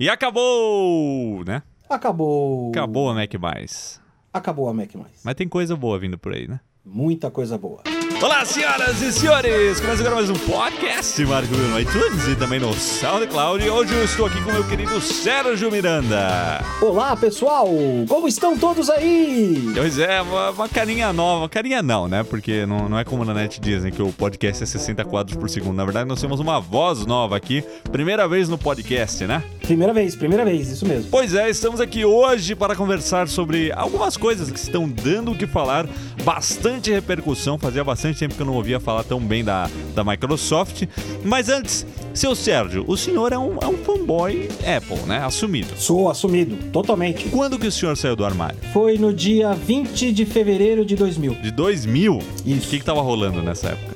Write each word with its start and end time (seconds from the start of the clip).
E 0.00 0.08
acabou, 0.08 1.44
né? 1.44 1.60
Acabou. 1.90 2.70
Acabou 2.70 3.10
a 3.10 3.14
Mac 3.14 3.34
Mais. 3.34 4.00
Acabou 4.32 4.68
a 4.68 4.72
Mac 4.72 4.94
mais. 4.94 5.22
Mas 5.24 5.34
tem 5.34 5.48
coisa 5.48 5.74
boa 5.74 5.98
vindo 5.98 6.16
por 6.16 6.32
aí, 6.32 6.46
né? 6.46 6.60
Muita 6.84 7.32
coisa 7.32 7.58
boa. 7.58 7.82
Olá, 8.22 8.44
senhoras 8.44 9.02
e 9.02 9.12
senhores! 9.12 9.80
Começa 9.80 10.00
agora 10.00 10.16
mais 10.16 10.30
um 10.30 10.34
podcast 10.34 11.24
Marco 11.24 11.52
no 11.52 11.80
iTunes 11.80 12.28
e 12.28 12.36
também 12.36 12.60
no 12.60 12.72
SoundCloud. 12.72 13.64
E 13.64 13.70
hoje 13.70 13.92
eu 13.92 14.04
estou 14.04 14.26
aqui 14.26 14.40
com 14.42 14.52
meu 14.52 14.66
querido 14.68 15.00
Sérgio 15.00 15.70
Miranda. 15.70 16.60
Olá, 16.80 17.16
pessoal! 17.16 17.68
Como 18.08 18.28
estão 18.28 18.56
todos 18.56 18.88
aí? 18.90 19.72
Pois 19.74 19.98
é, 19.98 20.22
uma, 20.22 20.50
uma 20.50 20.68
carinha 20.68 21.12
nova. 21.12 21.48
Carinha 21.48 21.82
não, 21.82 22.06
né? 22.06 22.22
Porque 22.22 22.64
não, 22.66 22.88
não 22.88 22.98
é 22.98 23.04
como 23.04 23.24
na 23.24 23.34
net 23.34 23.60
dizem 23.60 23.92
que 23.92 24.02
o 24.02 24.12
podcast 24.12 24.62
é 24.62 24.66
60 24.66 25.04
quadros 25.04 25.36
por 25.36 25.50
segundo. 25.50 25.76
Na 25.76 25.84
verdade, 25.84 26.08
nós 26.08 26.20
temos 26.20 26.38
uma 26.38 26.60
voz 26.60 27.04
nova 27.04 27.36
aqui. 27.36 27.62
Primeira 27.90 28.28
vez 28.28 28.48
no 28.48 28.56
podcast, 28.56 29.26
né? 29.26 29.42
Primeira 29.68 29.92
vez, 29.92 30.16
primeira 30.16 30.46
vez, 30.46 30.70
isso 30.70 30.86
mesmo. 30.86 31.10
Pois 31.10 31.34
é, 31.34 31.50
estamos 31.50 31.78
aqui 31.78 32.02
hoje 32.02 32.54
para 32.54 32.74
conversar 32.74 33.28
sobre 33.28 33.70
algumas 33.72 34.16
coisas 34.16 34.50
que 34.50 34.58
estão 34.58 34.88
dando 34.88 35.32
o 35.32 35.36
que 35.36 35.46
falar, 35.46 35.86
bastante 36.24 36.90
repercussão. 36.90 37.58
Fazia 37.58 37.84
bastante 37.84 38.18
tempo 38.18 38.34
que 38.34 38.40
eu 38.40 38.46
não 38.46 38.54
ouvia 38.54 38.80
falar 38.80 39.04
tão 39.04 39.20
bem 39.20 39.44
da, 39.44 39.68
da 39.94 40.02
Microsoft. 40.02 40.84
Mas 41.22 41.50
antes, 41.50 41.84
seu 42.14 42.34
Sérgio, 42.34 42.82
o 42.88 42.96
senhor 42.96 43.30
é 43.30 43.38
um, 43.38 43.58
é 43.60 43.66
um 43.66 43.76
fanboy 43.76 44.48
Apple, 44.74 45.06
né? 45.06 45.18
Assumido. 45.18 45.76
Sou 45.76 46.08
assumido, 46.08 46.56
totalmente. 46.72 47.28
Quando 47.28 47.58
que 47.58 47.66
o 47.66 47.72
senhor 47.72 47.94
saiu 47.94 48.16
do 48.16 48.24
armário? 48.24 48.58
Foi 48.72 48.96
no 48.96 49.12
dia 49.12 49.52
20 49.52 50.12
de 50.12 50.24
fevereiro 50.24 50.82
de 50.82 50.96
2000. 50.96 51.34
De 51.42 51.50
2000? 51.50 52.18
Isso. 52.46 52.68
O 52.68 52.70
que 52.70 52.78
que 52.78 52.84
tava 52.86 53.02
rolando 53.02 53.42
nessa 53.42 53.68
época? 53.68 53.87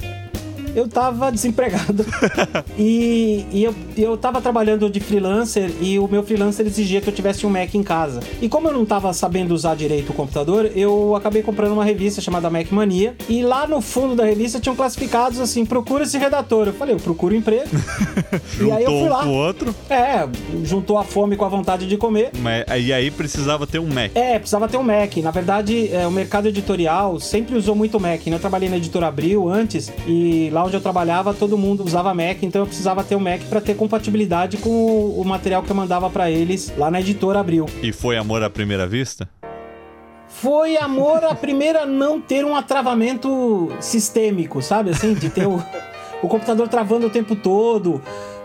Eu 0.75 0.89
tava 0.89 1.31
desempregado 1.31 2.05
e, 2.79 3.45
e 3.53 3.65
eu, 3.65 3.75
eu 3.97 4.17
tava 4.17 4.41
trabalhando 4.41 4.89
de 4.89 5.01
freelancer 5.01 5.71
e 5.81 5.99
o 5.99 6.09
meu 6.09 6.23
freelancer 6.23 6.67
exigia 6.67 7.01
que 7.01 7.09
eu 7.09 7.13
tivesse 7.15 7.47
um 7.47 7.51
Mac 7.51 7.75
em 7.75 7.83
casa. 7.83 8.21
E 8.41 8.49
como 8.49 8.69
eu 8.69 8.73
não 8.73 8.85
tava 8.85 9.13
sabendo 9.13 9.53
usar 9.55 9.75
direito 9.75 10.11
o 10.11 10.15
computador, 10.15 10.71
eu 10.75 11.15
acabei 11.15 11.43
comprando 11.43 11.73
uma 11.73 11.85
revista 11.85 12.21
chamada 12.21 12.49
Mac 12.51 12.71
Mania 12.71 13.15
e 13.29 13.43
lá 13.43 13.67
no 13.67 13.81
fundo 13.81 14.15
da 14.15 14.25
revista 14.25 14.59
tinham 14.61 14.75
classificados 14.77 15.41
assim, 15.41 15.65
procura 15.67 16.05
esse 16.05 16.17
redator. 16.19 16.67
Eu 16.69 16.73
falei, 16.75 16.95
eu 16.95 17.01
procuro 17.01 17.35
emprego. 17.35 17.69
e 18.61 18.71
aí 18.71 18.85
eu 18.85 18.91
Juntou 18.91 18.99
fui 19.01 19.09
um 19.09 19.13
lá. 19.13 19.23
com 19.25 19.29
o 19.31 19.35
outro, 19.35 19.75
É, 19.91 20.29
juntou 20.65 20.99
a 20.99 21.05
fome 21.05 21.37
com 21.37 21.45
a 21.45 21.49
vontade 21.49 21.87
de 21.87 21.97
comer. 21.97 22.31
mas, 22.41 22.65
e 22.83 22.93
aí 22.93 23.11
precisava 23.11 23.67
ter 23.67 23.79
um 23.79 23.87
Mac. 23.89 24.11
É, 24.15 24.39
precisava 24.39 24.69
ter 24.69 24.77
um 24.77 24.83
Mac. 24.83 25.17
Na 25.19 25.31
verdade, 25.31 25.89
é, 25.95 26.07
o 26.07 26.11
mercado 26.11 26.49
editorial 26.49 27.21
sempre 27.21 27.57
usou 27.57 27.75
muito 27.75 28.01
Mac. 28.01 28.27
né? 28.27 28.35
Eu 28.37 28.41
trabalhei 28.41 28.69
na 28.69 28.77
editora 28.77 29.07
Abril 29.09 29.49
antes 29.49 29.93
e 30.07 30.49
lá 30.53 30.62
onde 30.65 30.77
eu 30.77 30.81
trabalhava 30.81 31.35
todo 31.35 31.57
mundo 31.59 31.85
usava 31.85 32.13
Mac, 32.15 32.43
então 32.43 32.63
eu 32.63 32.67
precisava 32.67 33.03
ter 33.05 33.17
um 33.17 33.21
Mac 33.21 33.41
para 33.49 33.61
ter 33.61 33.75
compatibilidade 33.75 34.57
com 34.57 34.71
o, 34.71 35.25
material 35.25 35.63
que 35.63 35.71
eu 35.71 35.77
mandava 35.77 36.09
para 36.11 36.31
eles 36.31 36.73
lá 36.77 36.91
na 36.91 37.01
editora 37.01 37.41
Abril. 37.41 37.67
E 37.83 37.93
foi 37.93 38.17
amor 38.17 38.43
à 38.43 38.51
primeira 38.51 38.87
vista? 38.87 39.29
Foi 40.29 40.77
amor 40.77 41.25
a 41.25 41.35
primeira 41.35 41.85
não 41.85 42.21
ter 42.21 42.45
um 42.45 42.57
atravamento 42.57 43.71
sistêmico, 43.81 44.63
sabe 44.63 44.91
assim, 44.91 45.15
de 45.15 45.29
ter 45.29 45.47
o, 45.47 45.63
o 46.23 46.29
computador 46.29 46.69
travando 46.69 47.07
o 47.07 47.11
tempo 47.11 47.37
todo 47.37 48.01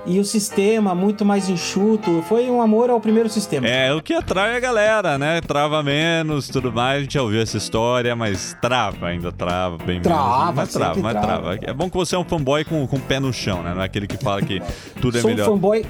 e 0.07 0.19
o 0.19 0.25
sistema 0.25 0.95
muito 0.95 1.25
mais 1.25 1.49
enxuto. 1.49 2.23
Foi 2.27 2.49
um 2.49 2.61
amor 2.61 2.89
ao 2.89 2.99
primeiro 2.99 3.29
sistema. 3.29 3.67
É, 3.67 3.93
o 3.93 4.01
que 4.01 4.13
atrai 4.13 4.55
a 4.55 4.59
galera, 4.59 5.17
né? 5.17 5.41
Trava 5.41 5.83
menos, 5.83 6.47
tudo 6.47 6.71
mais. 6.71 6.99
A 6.99 7.01
gente 7.01 7.13
já 7.15 7.21
ouviu 7.21 7.41
essa 7.41 7.57
história, 7.57 8.15
mas 8.15 8.55
trava, 8.61 9.07
ainda 9.07 9.31
trava 9.31 9.77
bem 9.77 10.01
Trava, 10.01 10.39
menos. 10.45 10.55
Mas 10.55 10.73
trava, 10.73 10.99
mas 10.99 11.11
trava. 11.11 11.27
trava. 11.27 11.59
É 11.61 11.73
bom 11.73 11.89
que 11.89 11.97
você 11.97 12.15
é 12.15 12.19
um 12.19 12.23
fanboy 12.23 12.63
com, 12.63 12.87
com 12.87 12.95
o 12.95 13.01
pé 13.01 13.19
no 13.19 13.33
chão, 13.33 13.61
né? 13.61 13.73
Não 13.73 13.81
é 13.81 13.85
aquele 13.85 14.07
que 14.07 14.17
fala 14.17 14.41
que 14.41 14.61
tudo 15.01 15.17
é 15.17 15.21
sou 15.21 15.29
um 15.29 15.33
melhor. 15.33 15.49
fanboy. 15.49 15.85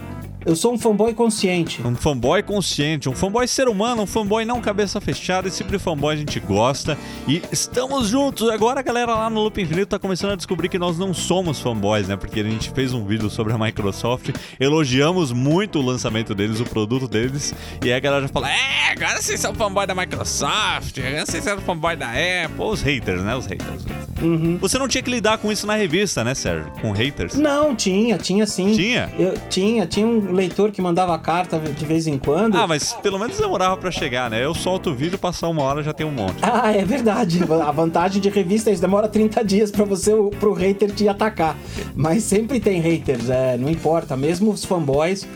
Eu 0.45 0.55
sou 0.55 0.73
um 0.73 0.77
fanboy 0.77 1.13
consciente. 1.13 1.85
Um 1.85 1.95
fanboy 1.95 2.41
consciente, 2.41 3.09
um 3.09 3.13
fanboy 3.13 3.47
ser 3.47 3.67
humano, 3.67 4.03
um 4.03 4.07
fanboy 4.07 4.45
não 4.45 4.61
cabeça 4.61 5.01
fechada, 5.01 5.47
esse 5.47 5.63
tipo 5.63 5.77
fanboy 5.77 6.13
a 6.13 6.17
gente 6.17 6.39
gosta. 6.39 6.97
E 7.27 7.41
estamos 7.51 8.07
juntos. 8.07 8.49
Agora 8.49 8.79
a 8.79 8.83
galera 8.83 9.13
lá 9.13 9.29
no 9.29 9.41
Loop 9.41 9.61
Infinito 9.61 9.87
tá 9.87 9.99
começando 9.99 10.31
a 10.31 10.35
descobrir 10.35 10.69
que 10.69 10.79
nós 10.79 10.97
não 10.97 11.13
somos 11.13 11.59
fanboys, 11.59 12.07
né? 12.07 12.15
Porque 12.15 12.39
a 12.39 12.43
gente 12.43 12.71
fez 12.71 12.93
um 12.93 13.05
vídeo 13.05 13.29
sobre 13.29 13.53
a 13.53 13.57
Microsoft, 13.57 14.29
elogiamos 14.59 15.31
muito 15.31 15.79
o 15.79 15.81
lançamento 15.81 16.33
deles, 16.33 16.59
o 16.59 16.65
produto 16.65 17.07
deles, 17.07 17.53
e 17.83 17.91
a 17.91 17.99
galera 17.99 18.23
já 18.23 18.27
fala: 18.29 18.49
É, 18.49 18.91
agora 18.91 19.21
vocês 19.21 19.39
são 19.39 19.53
fanboy 19.53 19.85
da 19.85 19.95
Microsoft, 19.95 20.97
agora 20.97 21.25
vocês 21.25 21.43
são 21.43 21.59
fanboy 21.59 21.95
da 21.95 22.07
Apple. 22.07 22.63
Os 22.63 22.81
haters, 22.81 23.21
né? 23.21 23.35
Os 23.35 23.45
haters. 23.45 23.85
Uhum. 24.21 24.57
Você 24.59 24.77
não 24.77 24.87
tinha 24.87 25.01
que 25.01 25.09
lidar 25.09 25.37
com 25.37 25.51
isso 25.51 25.65
na 25.67 25.75
revista, 25.75 26.23
né, 26.23 26.33
Sérgio? 26.33 26.71
Com 26.81 26.91
haters? 26.91 27.35
Não, 27.35 27.75
tinha, 27.75 28.17
tinha 28.17 28.45
sim. 28.45 28.73
Tinha? 28.73 29.11
Eu, 29.17 29.33
tinha, 29.49 29.85
tinha 29.85 30.05
um 30.05 30.31
leitor 30.31 30.71
que 30.71 30.81
mandava 30.81 31.17
carta 31.19 31.59
de 31.59 31.85
vez 31.85 32.07
em 32.07 32.17
quando. 32.17 32.57
Ah, 32.57 32.67
mas 32.67 32.93
pelo 32.93 33.19
menos 33.19 33.37
demorava 33.37 33.77
pra 33.77 33.91
chegar, 33.91 34.29
né? 34.29 34.43
Eu 34.43 34.53
solto 34.53 34.89
o 34.91 34.95
vídeo, 34.95 35.17
passar 35.17 35.47
uma 35.49 35.63
hora 35.63 35.83
já 35.83 35.93
tem 35.93 36.05
um 36.05 36.11
monte. 36.11 36.37
Ah, 36.59 36.71
é 36.71 36.83
verdade. 36.83 37.41
A 37.63 37.71
vantagem 37.71 38.19
de 38.21 38.29
revista 38.29 38.69
é 38.69 38.73
isso, 38.73 38.81
demora 38.81 39.07
30 39.07 39.43
dias 39.43 39.69
pra 39.69 39.85
você 39.85 40.11
pro 40.39 40.53
hater 40.53 40.91
te 40.91 41.07
atacar. 41.07 41.55
Mas 41.93 42.23
sempre 42.23 42.59
tem 42.59 42.79
haters, 42.81 43.29
é, 43.29 43.57
não 43.57 43.69
importa. 43.69 44.17
Mesmo 44.17 44.49
os 44.49 44.65
fanboys 44.65 45.27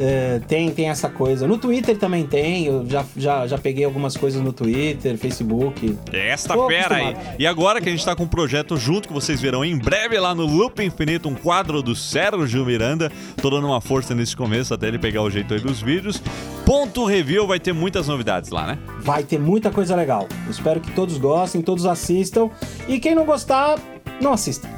é, 0.00 0.40
tem, 0.48 0.70
tem 0.70 0.88
essa 0.88 1.10
coisa. 1.10 1.46
No 1.46 1.58
Twitter 1.58 1.98
também 1.98 2.26
tem, 2.26 2.64
eu 2.64 2.86
já, 2.88 3.04
já, 3.14 3.46
já 3.46 3.58
peguei 3.58 3.84
algumas 3.84 4.16
coisas 4.16 4.40
no 4.42 4.50
Twitter, 4.50 5.18
Facebook. 5.18 5.94
Esta 6.10 6.54
Tô 6.54 6.66
fera 6.68 6.96
aí. 6.96 7.08
acostumado. 7.10 7.36
E 7.38 7.46
agora 7.46 7.80
que 7.82 7.88
a 7.90 7.92
gente 7.92 8.02
tá 8.02 8.16
com 8.16 8.22
um 8.22 8.28
projeto 8.28 8.78
junto, 8.78 9.08
que 9.08 9.12
vocês 9.12 9.42
verão 9.42 9.62
em 9.62 9.76
breve 9.76 10.18
lá 10.18 10.34
no 10.34 10.46
Loop 10.46 10.82
Infinito, 10.82 11.28
um 11.28 11.34
quadro 11.34 11.82
do 11.82 11.94
Sérgio 11.94 12.64
Miranda. 12.64 13.12
Tô 13.42 13.50
dando 13.50 13.66
uma 13.66 13.80
força 13.82 14.14
nesse 14.14 14.34
começo 14.34 14.72
até 14.72 14.88
ele 14.88 14.98
pegar 14.98 15.20
o 15.20 15.28
jeito 15.28 15.52
aí 15.52 15.60
dos 15.60 15.82
vídeos. 15.82 16.22
Ponto 16.64 17.04
Review 17.04 17.46
vai 17.46 17.60
ter 17.60 17.74
muitas 17.74 18.08
novidades 18.08 18.48
lá, 18.50 18.66
né? 18.66 18.78
Vai 19.00 19.22
ter 19.22 19.38
muita 19.38 19.70
coisa 19.70 19.94
legal. 19.94 20.26
Espero 20.48 20.80
que 20.80 20.90
todos 20.92 21.18
gostem, 21.18 21.60
todos 21.60 21.84
assistam. 21.84 22.48
E 22.88 22.98
quem 22.98 23.14
não 23.14 23.26
gostar, 23.26 23.76
não 24.20 24.32
assista. 24.32 24.68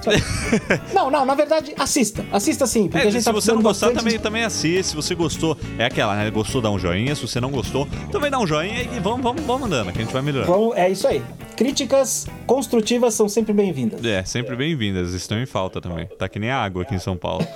Não, 0.93 1.11
não, 1.11 1.25
na 1.25 1.35
verdade, 1.35 1.75
assista. 1.79 2.25
Assista 2.33 2.67
sim, 2.67 2.89
porque 2.89 2.99
É, 2.99 3.09
a 3.09 3.11
gente 3.11 3.21
se 3.21 3.25
tá 3.25 3.33
você 3.33 3.53
não 3.53 3.63
gostar, 3.63 3.87
bastante 3.89 4.05
também, 4.05 4.19
também 4.19 4.45
assiste. 4.45 4.89
Se 4.89 4.97
você 4.97 5.15
gostou, 5.15 5.57
é 5.79 5.85
aquela, 5.85 6.15
né? 6.15 6.31
Gostou, 6.31 6.61
dá 6.61 6.71
um 6.71 6.79
joinha. 6.79 7.15
Se 7.15 7.23
você 7.27 7.41
não 7.41 7.51
gostou, 7.51 7.87
também 8.11 8.31
dá 8.31 8.39
um 8.39 8.47
joinha 8.47 8.83
e 8.83 9.01
vamos, 9.01 9.23
vamos, 9.23 9.43
vamos 9.43 9.67
andando, 9.67 9.93
que 9.93 9.99
a 9.99 10.03
gente 10.03 10.13
vai 10.13 10.23
melhorando. 10.23 10.53
Vamos, 10.53 10.77
é 10.77 10.91
isso 10.91 11.07
aí. 11.09 11.23
Críticas 11.57 12.27
construtivas 12.47 13.15
são 13.15 13.29
sempre 13.29 13.53
bem-vindas. 13.53 14.05
É, 14.05 14.25
sempre 14.25 14.55
bem-vindas. 14.57 15.13
Estão 15.13 15.41
em 15.41 15.47
falta 15.47 15.81
também. 15.81 16.07
Tá 16.19 16.29
que 16.29 16.39
nem 16.39 16.51
a 16.51 16.59
água 16.63 16.83
aqui 16.83 16.95
em 16.95 16.99
São 16.99 17.17
Paulo. 17.17 17.47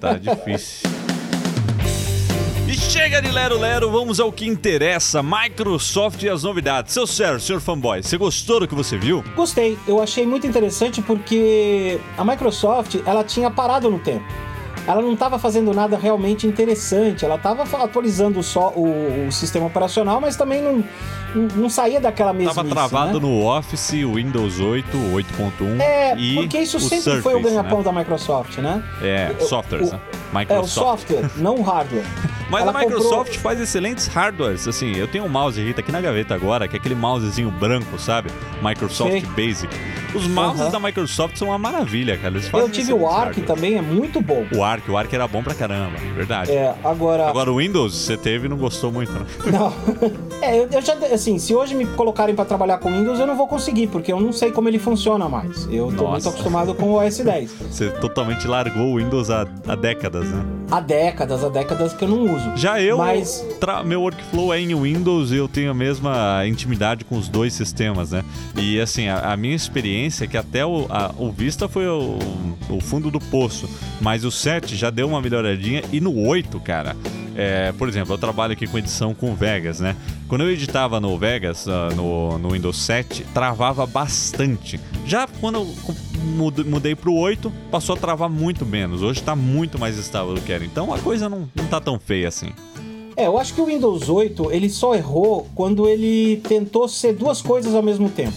Tá 0.00 0.14
difícil. 0.18 0.88
Chega 2.92 3.22
de 3.22 3.30
Lero 3.30 3.58
Lero, 3.58 3.90
vamos 3.90 4.18
ao 4.18 4.32
que 4.32 4.46
interessa: 4.46 5.22
Microsoft 5.22 6.22
e 6.22 6.28
as 6.28 6.42
novidades. 6.42 6.92
Seu 6.92 7.06
Sérgio, 7.06 7.40
senhor 7.40 7.60
fanboy, 7.60 8.02
você 8.02 8.16
gostou 8.16 8.60
do 8.60 8.66
que 8.68 8.74
você 8.74 8.96
viu? 8.98 9.22
Gostei, 9.36 9.78
eu 9.86 10.02
achei 10.02 10.26
muito 10.26 10.46
interessante 10.46 11.00
porque 11.00 12.00
a 12.18 12.24
Microsoft 12.24 12.96
ela 13.06 13.22
tinha 13.22 13.50
parado 13.50 13.88
no 13.90 13.98
tempo. 13.98 14.24
Ela 14.86 15.02
não 15.02 15.12
estava 15.12 15.38
fazendo 15.38 15.72
nada 15.72 15.96
realmente 15.96 16.46
interessante. 16.46 17.24
Ela 17.24 17.36
estava 17.36 17.62
atualizando 17.84 18.42
só 18.42 18.72
o, 18.74 19.26
o 19.28 19.30
sistema 19.32 19.66
operacional, 19.66 20.20
mas 20.20 20.36
também 20.36 20.60
não, 20.62 20.82
não, 21.34 21.48
não 21.62 21.70
saía 21.70 22.00
daquela 22.00 22.32
mesma. 22.32 22.54
Tava 22.54 22.68
travado 22.68 23.20
no 23.20 23.44
Office, 23.46 23.90
Windows 23.92 24.58
8, 24.58 24.88
8.1 24.96 25.80
É, 25.80 26.16
e 26.16 26.34
porque 26.34 26.58
isso 26.58 26.80
sempre 26.80 27.20
foi 27.20 27.34
o 27.34 27.36
Surface, 27.36 27.44
ganha-pão 27.54 27.78
né? 27.78 27.84
da 27.84 27.92
Microsoft, 27.92 28.58
né? 28.58 28.82
É, 29.02 29.32
softwares, 29.44 29.90
o- 29.90 29.92
né? 29.92 30.00
É, 30.12 30.16
o 30.34 30.38
Microsoft. 30.38 31.08
software, 31.08 31.30
não 31.36 31.56
o 31.56 31.62
hardware. 31.62 32.04
Mas 32.50 32.62
Ela 32.62 32.72
a 32.72 32.78
Microsoft 32.80 33.28
comprou- 33.34 33.42
faz 33.42 33.60
excelentes 33.60 34.06
hardwares. 34.08 34.66
Assim, 34.66 34.96
eu 34.96 35.06
tenho 35.06 35.24
um 35.24 35.28
mouse 35.28 35.62
Rita 35.62 35.80
aqui 35.80 35.92
na 35.92 36.00
gaveta 36.00 36.34
agora, 36.34 36.66
que 36.66 36.76
é 36.76 36.78
aquele 36.78 36.94
mousezinho 36.96 37.50
branco, 37.50 37.98
sabe? 37.98 38.30
Microsoft 38.62 39.10
Sei. 39.12 39.20
Basic. 39.22 39.72
Os 40.14 40.26
mouses 40.26 40.60
Aham. 40.62 40.70
da 40.70 40.80
Microsoft 40.80 41.36
são 41.36 41.48
uma 41.48 41.58
maravilha, 41.58 42.16
cara. 42.16 42.34
Eles 42.34 42.48
fazem 42.48 42.66
Eu 42.66 42.72
tive 42.72 42.92
o 42.92 43.06
Arc 43.08 43.36
também, 43.42 43.76
é 43.76 43.82
muito 43.82 44.20
bom. 44.20 44.44
O 44.54 44.62
Arc, 44.62 44.88
o 44.88 44.96
Arc 44.96 45.12
era 45.12 45.26
bom 45.28 45.42
pra 45.42 45.54
caramba, 45.54 45.96
verdade. 46.14 46.50
É, 46.52 46.74
agora. 46.84 47.28
Agora 47.28 47.50
o 47.52 47.56
Windows, 47.58 47.94
você 47.94 48.16
teve 48.16 48.46
e 48.46 48.48
não 48.48 48.56
gostou 48.56 48.90
muito, 48.90 49.12
né? 49.12 49.20
Não. 49.50 49.72
É, 50.42 50.58
eu, 50.58 50.82
já, 50.82 50.94
assim, 51.12 51.38
se 51.38 51.54
hoje 51.54 51.74
me 51.74 51.84
colocarem 51.86 52.34
pra 52.34 52.44
trabalhar 52.44 52.78
com 52.78 52.90
Windows, 52.90 53.18
eu 53.20 53.26
não 53.26 53.36
vou 53.36 53.46
conseguir, 53.46 53.88
porque 53.88 54.12
eu 54.12 54.20
não 54.20 54.32
sei 54.32 54.50
como 54.50 54.68
ele 54.68 54.78
funciona 54.78 55.28
mais. 55.28 55.66
Eu 55.70 55.86
tô 55.88 56.04
Nossa. 56.04 56.10
muito 56.12 56.28
acostumado 56.30 56.74
com 56.74 56.86
o 56.92 57.04
OS 57.04 57.18
10. 57.18 57.50
Você 57.70 57.90
totalmente 57.90 58.46
largou 58.46 58.94
o 58.94 58.96
Windows 58.96 59.30
há, 59.30 59.46
há 59.68 59.74
décadas, 59.74 60.24
né? 60.26 60.44
Há 60.70 60.80
décadas, 60.80 61.44
há 61.44 61.48
décadas 61.48 61.92
que 61.92 62.04
eu 62.04 62.08
não 62.08 62.34
uso. 62.34 62.52
Já 62.56 62.80
eu, 62.80 62.98
Mas- 62.98 63.44
meu 63.84 64.00
workflow 64.02 64.54
é 64.54 64.60
em 64.60 64.74
Windows 64.74 65.30
e 65.32 65.36
eu 65.36 65.48
tenho 65.48 65.70
a 65.70 65.74
mesma 65.74 66.46
intimidade 66.46 67.04
com 67.04 67.18
os 67.18 67.28
dois 67.28 67.52
sistemas, 67.52 68.12
né? 68.12 68.24
E 68.56 68.80
assim, 68.80 69.08
a, 69.08 69.32
a 69.32 69.36
minha 69.36 69.54
experiência 69.54 69.99
é 70.06 70.26
que 70.26 70.36
até 70.36 70.64
o, 70.64 70.86
a- 70.88 71.12
o 71.18 71.30
Vista 71.30 71.68
foi 71.68 71.86
o, 71.86 72.18
o 72.68 72.80
fundo 72.80 73.10
do 73.10 73.18
poço, 73.20 73.68
mas 74.00 74.24
o 74.24 74.30
7 74.30 74.76
já 74.76 74.90
deu 74.90 75.08
uma 75.08 75.20
melhoradinha 75.20 75.82
e 75.92 76.00
no 76.00 76.14
8, 76.26 76.58
cara. 76.60 76.96
é, 77.36 77.72
por 77.72 77.88
exemplo, 77.88 78.12
eu 78.14 78.18
trabalho 78.18 78.52
aqui 78.52 78.66
com 78.66 78.76
edição 78.78 79.14
com 79.14 79.34
Vegas, 79.34 79.80
né? 79.80 79.96
Quando 80.28 80.42
eu 80.42 80.50
editava 80.50 81.00
no 81.00 81.16
Vegas, 81.18 81.66
ah, 81.68 81.88
no, 81.94 82.38
no 82.38 82.50
Windows 82.50 82.76
7, 82.82 83.24
travava 83.34 83.86
bastante. 83.86 84.78
Já 85.06 85.26
quando 85.40 85.56
eu 85.56 85.74
mud- 86.36 86.64
mudei 86.64 86.94
pro 86.94 87.12
8, 87.14 87.52
passou 87.70 87.94
a 87.96 87.98
travar 87.98 88.28
muito 88.28 88.64
menos. 88.66 89.02
Hoje 89.02 89.22
tá 89.22 89.34
muito 89.34 89.78
mais 89.78 89.96
estável 89.98 90.34
do 90.34 90.40
que 90.40 90.52
era. 90.52 90.64
Então 90.64 90.92
a 90.92 90.98
coisa 90.98 91.28
não, 91.28 91.48
não 91.54 91.66
tá 91.66 91.80
tão 91.80 91.98
feia 91.98 92.28
assim. 92.28 92.50
É, 93.16 93.26
eu 93.26 93.36
acho 93.38 93.52
que 93.54 93.60
o 93.60 93.66
Windows 93.66 94.08
8 94.08 94.50
ele 94.52 94.70
só 94.70 94.94
errou 94.94 95.48
quando 95.54 95.86
ele 95.88 96.40
tentou 96.48 96.88
ser 96.88 97.12
duas 97.14 97.42
coisas 97.42 97.74
ao 97.74 97.82
mesmo 97.82 98.08
tempo. 98.08 98.32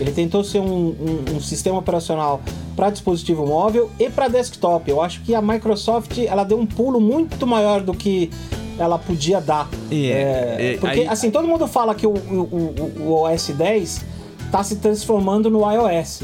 Ele 0.00 0.12
tentou 0.12 0.44
ser 0.44 0.60
um, 0.60 0.64
um, 0.88 1.24
um 1.36 1.40
sistema 1.40 1.78
operacional 1.78 2.40
para 2.76 2.90
dispositivo 2.90 3.44
móvel 3.46 3.90
e 3.98 4.08
para 4.08 4.28
desktop. 4.28 4.88
Eu 4.88 5.02
acho 5.02 5.20
que 5.22 5.34
a 5.34 5.42
Microsoft 5.42 6.16
ela 6.18 6.44
deu 6.44 6.58
um 6.58 6.66
pulo 6.66 7.00
muito 7.00 7.46
maior 7.46 7.80
do 7.80 7.92
que 7.92 8.30
ela 8.78 8.96
podia 8.98 9.40
dar. 9.40 9.68
É, 9.90 10.74
é, 10.74 10.76
porque 10.78 11.00
aí- 11.00 11.08
assim 11.08 11.30
todo 11.32 11.48
mundo 11.48 11.66
fala 11.66 11.94
que 11.96 12.06
o, 12.06 12.10
o- 12.10 12.74
o- 13.00 13.02
o 13.08 13.12
OS 13.24 13.48
10 13.52 14.04
está 14.46 14.62
se 14.62 14.76
transformando 14.76 15.50
no 15.50 15.60
iOS. 15.70 16.22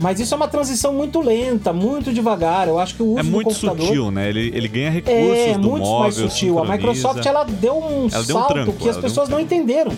Mas 0.00 0.20
isso 0.20 0.32
é 0.32 0.36
uma 0.36 0.46
transição 0.46 0.92
muito 0.92 1.20
lenta, 1.20 1.72
muito 1.72 2.12
devagar. 2.12 2.68
Eu 2.68 2.78
acho 2.78 2.94
que 2.94 3.02
o 3.02 3.06
uso 3.14 3.18
É 3.18 3.22
muito 3.24 3.52
sutil, 3.52 4.12
né? 4.12 4.28
Ele, 4.28 4.52
ele 4.54 4.68
ganha 4.68 4.90
recursos 4.90 5.20
é 5.28 5.54
do 5.58 5.68
muito 5.70 5.82
móvel, 5.84 6.00
mais 6.02 6.14
sutil. 6.14 6.56
A. 6.60 6.64
Microsoft 6.64 7.26
ela 7.26 7.42
deu 7.42 7.74
um 7.76 8.06
Ela 8.12 8.22
deu 8.22 8.36
um 8.36 8.38
salto 8.38 8.52
tranco, 8.52 8.72
que 8.74 8.88
as 8.88 8.94
deu 8.94 8.98
um 9.00 9.02
pessoas 9.02 9.28
não 9.28 9.40
entenderam. 9.40 9.90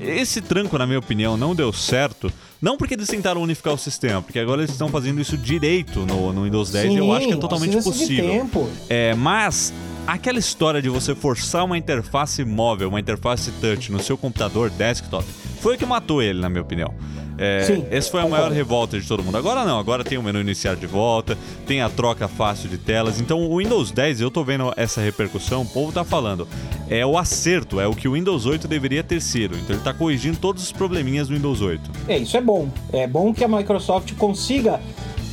Esse 0.00 0.40
tranco, 0.40 0.78
na 0.78 0.86
minha 0.86 1.00
opinião, 1.00 1.36
não 1.36 1.52
deu 1.52 1.72
certo. 1.72 2.32
Não 2.60 2.76
porque 2.76 2.94
eles 2.94 3.08
tentaram 3.08 3.42
unificar 3.42 3.72
o 3.72 3.78
sistema, 3.78 4.20
porque 4.20 4.38
agora 4.38 4.60
eles 4.60 4.72
estão 4.72 4.88
fazendo 4.88 5.20
isso 5.20 5.36
direito 5.36 6.00
no, 6.00 6.32
no 6.32 6.44
Windows 6.44 6.70
10 6.70 6.92
e 6.92 6.96
eu 6.96 7.12
acho 7.12 7.26
que 7.26 7.32
é 7.32 7.36
totalmente 7.36 7.82
possível. 7.82 8.28
tempo. 8.28 8.68
É, 8.88 9.14
mas 9.14 9.72
aquela 10.12 10.38
história 10.38 10.82
de 10.82 10.88
você 10.88 11.14
forçar 11.14 11.64
uma 11.64 11.78
interface 11.78 12.44
móvel, 12.44 12.88
uma 12.88 13.00
interface 13.00 13.50
touch 13.60 13.92
no 13.92 14.00
seu 14.00 14.18
computador 14.18 14.70
desktop, 14.70 15.24
foi 15.60 15.76
o 15.76 15.78
que 15.78 15.86
matou 15.86 16.22
ele, 16.22 16.40
na 16.40 16.48
minha 16.48 16.62
opinião. 16.62 16.92
É, 17.38 17.62
Sim, 17.62 17.86
esse 17.90 18.10
foi 18.10 18.20
a 18.20 18.28
maior 18.28 18.52
revolta 18.52 19.00
de 19.00 19.08
todo 19.08 19.22
mundo. 19.22 19.38
Agora 19.38 19.64
não, 19.64 19.78
agora 19.78 20.04
tem 20.04 20.18
o 20.18 20.22
menu 20.22 20.40
iniciar 20.40 20.76
de 20.76 20.86
volta, 20.86 21.38
tem 21.66 21.80
a 21.80 21.88
troca 21.88 22.28
fácil 22.28 22.68
de 22.68 22.76
telas. 22.76 23.18
Então 23.18 23.50
o 23.50 23.56
Windows 23.56 23.90
10, 23.90 24.20
eu 24.20 24.30
tô 24.30 24.44
vendo 24.44 24.70
essa 24.76 25.00
repercussão, 25.00 25.62
o 25.62 25.66
povo 25.66 25.90
tá 25.90 26.04
falando. 26.04 26.46
É 26.90 27.06
o 27.06 27.16
acerto, 27.16 27.80
é 27.80 27.86
o 27.86 27.94
que 27.94 28.06
o 28.06 28.12
Windows 28.12 28.44
8 28.44 28.68
deveria 28.68 29.02
ter 29.02 29.22
sido. 29.22 29.56
Então 29.56 29.74
ele 29.74 29.82
tá 29.82 29.94
corrigindo 29.94 30.36
todos 30.36 30.62
os 30.62 30.70
probleminhas 30.70 31.28
do 31.28 31.34
Windows 31.34 31.62
8. 31.62 31.90
É, 32.08 32.18
isso 32.18 32.36
é 32.36 32.42
bom. 32.42 32.68
É 32.92 33.06
bom 33.06 33.32
que 33.32 33.42
a 33.42 33.48
Microsoft 33.48 34.12
consiga 34.16 34.78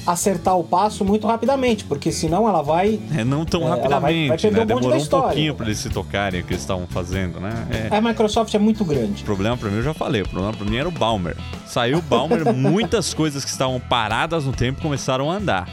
acertar 0.07 0.57
o 0.57 0.63
passo 0.63 1.03
muito 1.03 1.27
rapidamente, 1.27 1.83
porque 1.83 2.11
senão 2.11 2.47
ela 2.47 2.61
vai. 2.63 2.99
É, 3.15 3.23
não 3.23 3.43
tão 3.45 3.61
É, 3.61 3.67
vai- 3.69 3.77
rapidamente, 3.77 4.27
vai 4.29 4.37
perder 4.37 4.57
né? 4.57 4.63
o 4.63 4.65
da 4.65 4.75
Demorou 4.75 4.93
um 4.97 5.01
história. 5.01 5.25
pouquinho 5.27 5.53
pra 5.55 5.65
eles 5.65 5.77
se 5.79 5.89
tocarem 5.89 6.41
o 6.41 6.43
que 6.45 6.53
eles 6.53 6.61
estavam 6.63 6.87
fazendo, 6.87 7.39
né? 7.39 7.89
É. 7.91 7.95
A 7.95 8.01
Microsoft 8.01 8.53
é 8.55 8.59
muito 8.59 8.85
grande. 8.85 9.21
O 9.21 9.25
problema 9.25 9.57
pra 9.57 9.69
mim, 9.69 9.77
eu 9.77 9.83
já 9.83 9.93
falei, 9.93 10.21
o 10.21 10.27
problema 10.29 10.53
pra 10.55 10.65
mim 10.65 10.77
era 10.77 10.87
o 10.87 10.91
Balmer. 10.91 11.35
Saiu 11.65 11.97
o 11.99 12.01
Balmer, 12.01 12.45
muitas 12.55 13.13
coisas 13.13 13.43
que 13.43 13.51
estavam 13.51 13.79
paradas 13.79 14.45
no 14.45 14.53
tempo 14.53 14.81
começaram 14.81 15.29
a 15.29 15.35
andar. 15.35 15.69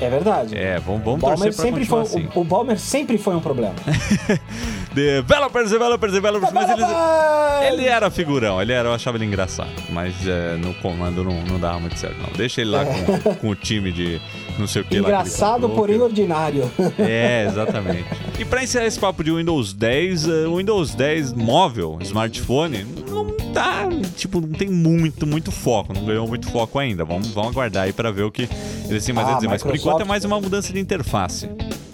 É 0.00 0.08
verdade. 0.10 0.56
É, 0.56 0.78
vamos, 0.80 1.00
o 1.02 1.04
vamos 1.04 1.20
Balmer 1.20 1.38
torcer 1.38 1.54
pra 1.54 1.64
sempre 1.64 1.84
foi, 1.84 2.00
assim. 2.02 2.28
o, 2.34 2.40
o 2.40 2.44
Balmer 2.44 2.78
sempre 2.80 3.18
foi 3.18 3.34
um 3.36 3.40
problema. 3.40 3.74
Developers, 4.94 5.70
developers, 5.70 6.12
developers, 6.12 6.52
mas 6.52 6.70
eles... 6.70 6.86
Developers! 6.86 7.72
Ele 7.72 7.86
era 7.86 8.10
figurão, 8.10 8.60
ele 8.60 8.72
era, 8.72 8.88
eu 8.88 8.94
achava 8.94 9.16
ele 9.16 9.24
engraçado, 9.24 9.70
mas 9.90 10.14
é, 10.26 10.56
no 10.56 10.74
comando 10.74 11.24
não, 11.24 11.42
não 11.44 11.58
dava 11.58 11.80
muito 11.80 11.98
certo, 11.98 12.16
não. 12.20 12.28
Deixa 12.36 12.60
ele 12.60 12.70
lá 12.70 12.84
com, 12.84 13.34
com 13.36 13.48
o 13.48 13.54
time 13.54 13.90
de 13.90 14.20
não 14.58 14.66
sei 14.66 14.82
o 14.82 14.84
que 14.84 14.96
lá. 15.00 15.02
que 15.04 15.10
Engraçado, 15.10 15.68
porém 15.70 16.00
ordinário. 16.00 16.70
É, 16.98 17.46
exatamente. 17.48 18.04
E 18.36 18.44
pra 18.44 18.64
encerrar 18.64 18.86
esse 18.86 18.98
papo 18.98 19.22
de 19.22 19.30
Windows 19.30 19.72
10, 19.72 20.28
eh, 20.28 20.30
o 20.48 20.56
Windows 20.56 20.92
10 20.96 21.32
móvel, 21.34 21.98
smartphone, 22.00 22.84
não 23.08 23.30
tá, 23.52 23.88
tipo, 24.16 24.40
não 24.40 24.48
tem 24.48 24.68
muito, 24.68 25.24
muito 25.24 25.52
foco, 25.52 25.92
não 25.94 26.04
ganhou 26.04 26.26
muito 26.26 26.50
foco 26.50 26.80
ainda. 26.80 27.04
Vamos, 27.04 27.28
vamos 27.28 27.52
aguardar 27.52 27.84
aí 27.84 27.92
pra 27.92 28.10
ver 28.10 28.24
o 28.24 28.32
que 28.32 28.48
eles 28.88 29.04
têm 29.04 29.14
mais 29.14 29.28
Ah, 29.28 29.32
a 29.32 29.34
dizer. 29.36 29.46
Mas 29.48 29.62
por 29.62 29.68
Microsoft- 29.72 29.86
enquanto 29.94 30.04
é 30.04 30.08
mais 30.08 30.24
uma 30.24 30.40
mudança 30.40 30.72
de 30.72 30.80
interface. 30.80 31.48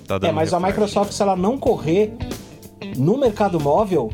Tá 0.09 0.19
É, 0.23 0.33
mas 0.33 0.55
a. 0.55 0.59
Microsoft, 0.59 1.13
se 1.13 1.21
ela 1.23 1.37
não 1.37 1.59
correr 1.59 2.15
no 2.97 3.17
mercado 3.19 3.59
móvel, 3.61 4.11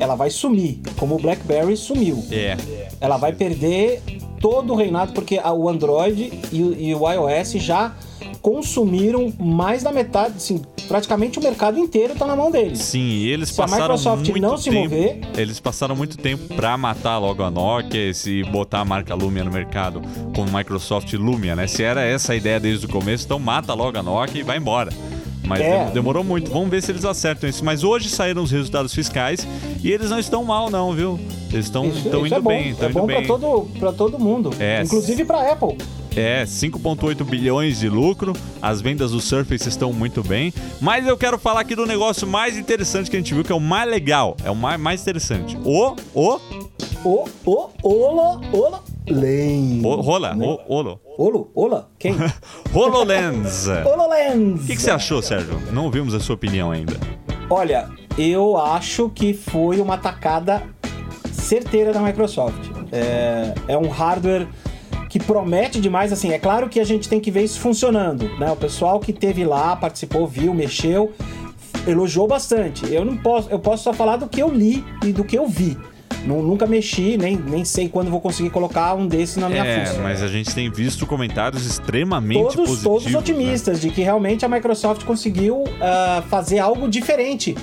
ela 0.00 0.14
vai 0.14 0.30
sumir, 0.30 0.80
como 0.96 1.14
o 1.14 1.18
BlackBerry 1.18 1.76
sumiu. 1.76 2.22
É, 2.30 2.56
Ela 3.00 3.16
vai 3.18 3.32
perder 3.32 4.02
todo 4.40 4.72
o 4.72 4.76
reinado, 4.76 5.12
porque 5.12 5.38
a- 5.38 5.52
o 5.52 5.68
Android 5.68 6.32
e, 6.50 6.62
o- 6.62 6.72
e 6.74 6.90
iOS 6.92 7.52
já 7.62 7.94
consumiram 8.40 9.32
mais 9.38 9.82
da 9.82 9.92
metade, 9.92 10.34
assim, 10.36 10.62
praticamente 10.86 11.38
o 11.38 11.42
mercado 11.42 11.78
inteiro 11.78 12.12
está 12.12 12.26
na 12.26 12.36
mão 12.36 12.50
deles. 12.50 12.78
sim, 12.78 13.00
e 13.08 13.28
eles 13.28 13.48
Se 13.50 13.60
a 13.60 13.64
passaram 13.64 13.94
Microsoft 13.96 14.28
muito 14.28 14.40
não 14.42 14.56
se 14.56 14.70
tempo, 14.70 14.82
mover- 14.84 15.20
eles 15.36 15.58
passaram 15.60 15.96
muito 15.96 16.16
tempo 16.16 16.54
pra 16.54 16.76
matar 16.76 17.18
logo 17.18 17.42
a 17.42 17.50
Nokia, 17.50 18.14
se 18.14 18.44
botar 18.44 18.80
a 18.80 18.84
marca 18.84 19.14
Lumia 19.14 19.42
no 19.44 19.50
mercado 19.50 20.00
como 20.34 20.56
Microsoft 20.56 21.12
Lumia, 21.14 21.56
né? 21.56 21.66
Se 21.66 21.82
era 21.82 22.04
essa 22.04 22.32
a 22.32 22.36
ideia 22.36 22.60
desde 22.60 22.86
o 22.86 22.88
começo, 22.88 23.24
então 23.24 23.38
mata 23.38 23.74
logo 23.74 23.98
a 23.98 24.02
Nokia 24.02 24.40
e 24.40 24.44
vai 24.44 24.58
embora. 24.58 24.90
Mas 25.46 25.60
É. 25.60 25.84
dem- 25.84 25.92
demorou 25.94 26.24
muito. 26.24 26.50
Vamos 26.50 26.68
ver 26.68 26.82
se 26.82 26.90
eles 26.92 27.04
acertam 27.04 27.48
isso. 27.48 27.64
Mas 27.64 27.84
hoje 27.84 28.08
saíram 28.08 28.42
os 28.42 28.50
resultados 28.50 28.92
fiscais 28.94 29.46
e 29.82 29.90
eles 29.90 30.10
não 30.10 30.18
estão 30.18 30.44
mal, 30.44 30.68
não, 30.70 30.92
viu? 30.92 31.18
Eles 31.52 31.66
estão 31.66 31.86
indo 31.86 32.34
é 32.34 32.40
bom, 32.40 32.48
bem. 32.50 32.70
Estão 32.70 32.88
é 32.88 32.90
indo 32.90 33.00
bom 33.00 33.06
bem. 33.06 33.16
para 33.18 33.26
todo, 33.26 33.68
pra 33.78 33.92
todo 33.92 34.18
mundo, 34.18 34.50
É. 34.58 34.82
inclusive 34.82 35.24
para 35.24 35.52
Apple. 35.52 35.78
É, 36.16 36.46
5,8 36.46 37.24
bilhões 37.24 37.78
de 37.78 37.88
lucro. 37.90 38.32
As 38.60 38.80
vendas 38.80 39.10
do 39.12 39.20
Surface 39.20 39.68
estão 39.68 39.92
muito 39.92 40.22
bem. 40.22 40.52
Mas 40.80 41.06
eu 41.06 41.16
quero 41.16 41.38
falar 41.38 41.60
aqui 41.60 41.76
do 41.76 41.84
negócio 41.86 42.26
mais 42.26 42.56
interessante 42.56 43.10
que 43.10 43.16
a 43.16 43.18
gente 43.20 43.34
viu, 43.34 43.44
que 43.44 43.52
é 43.52 43.54
o 43.54 43.60
mais 43.60 43.88
legal. 43.88 44.34
É 44.42 44.50
o 44.50 44.56
mais, 44.56 44.80
mais 44.80 45.02
interessante. 45.02 45.56
O, 45.62 45.94
o, 46.14 46.40
O, 47.04 47.24
o, 47.44 47.68
Ola, 47.84 48.40
Ola, 48.52 48.82
Lens. 49.08 49.82
rola, 49.82 50.36
o, 50.36 50.60
olo. 50.72 51.00
Olo, 51.18 51.50
Ola, 51.54 51.88
quem? 51.98 52.14
HoloLens. 52.74 53.68
HoloLens. 53.68 54.62
O 54.62 54.66
que, 54.66 54.76
que 54.76 54.82
você 54.82 54.90
achou, 54.90 55.22
Sérgio? 55.22 55.60
Não 55.72 55.84
ouvimos 55.84 56.14
a 56.14 56.20
sua 56.20 56.34
opinião 56.34 56.70
ainda. 56.70 56.94
Olha, 57.48 57.88
eu 58.18 58.56
acho 58.58 59.08
que 59.10 59.32
foi 59.32 59.80
uma 59.80 59.96
tacada 59.96 60.62
certeira 61.32 61.92
da 61.92 62.00
Microsoft. 62.00 62.70
É, 62.92 63.54
é 63.68 63.78
um 63.78 63.88
hardware 63.88 64.46
que 65.08 65.20
promete 65.20 65.80
demais, 65.80 66.12
assim, 66.12 66.32
é 66.32 66.38
claro 66.38 66.68
que 66.68 66.80
a 66.80 66.84
gente 66.84 67.08
tem 67.08 67.20
que 67.20 67.30
ver 67.30 67.44
isso 67.44 67.60
funcionando, 67.60 68.28
né? 68.38 68.50
O 68.50 68.56
pessoal 68.56 68.98
que 69.00 69.12
teve 69.12 69.44
lá, 69.44 69.76
participou, 69.76 70.26
viu, 70.26 70.52
mexeu, 70.52 71.12
elogiou 71.86 72.26
bastante. 72.26 72.92
Eu 72.92 73.04
não 73.04 73.16
posso, 73.16 73.48
eu 73.48 73.58
posso 73.58 73.84
só 73.84 73.92
falar 73.92 74.16
do 74.16 74.28
que 74.28 74.42
eu 74.42 74.48
li 74.48 74.84
e 75.04 75.12
do 75.12 75.24
que 75.24 75.38
eu 75.38 75.46
vi. 75.46 75.78
Nu- 76.26 76.42
Nunca 76.42 76.66
mexi, 76.66 77.16
nem, 77.16 77.36
nem 77.36 77.64
sei 77.64 77.88
quando 77.88 78.10
vou 78.10 78.20
conseguir 78.20 78.50
colocar 78.50 78.94
um 78.94 79.06
desse 79.06 79.38
na 79.38 79.48
minha 79.48 79.64
É, 79.64 79.98
mas 80.02 80.22
a 80.22 80.28
gente 80.28 80.54
tem 80.54 80.70
visto 80.70 81.06
comentários 81.06 81.64
extremamente 81.66 82.40
Todos, 82.40 82.54
positivos. 82.56 82.82
todos 82.82 83.12
né? 83.12 83.18
otimistas 83.18 83.80
de 83.80 83.90
que 83.90 84.02
realmente 84.02 84.44
a 84.44 84.48
Microsoft 84.48 85.04
conseguiu 85.04 85.64
ah, 85.80 86.22
fazer 86.28 86.58
algo 86.58 86.88
diferente. 86.88 87.56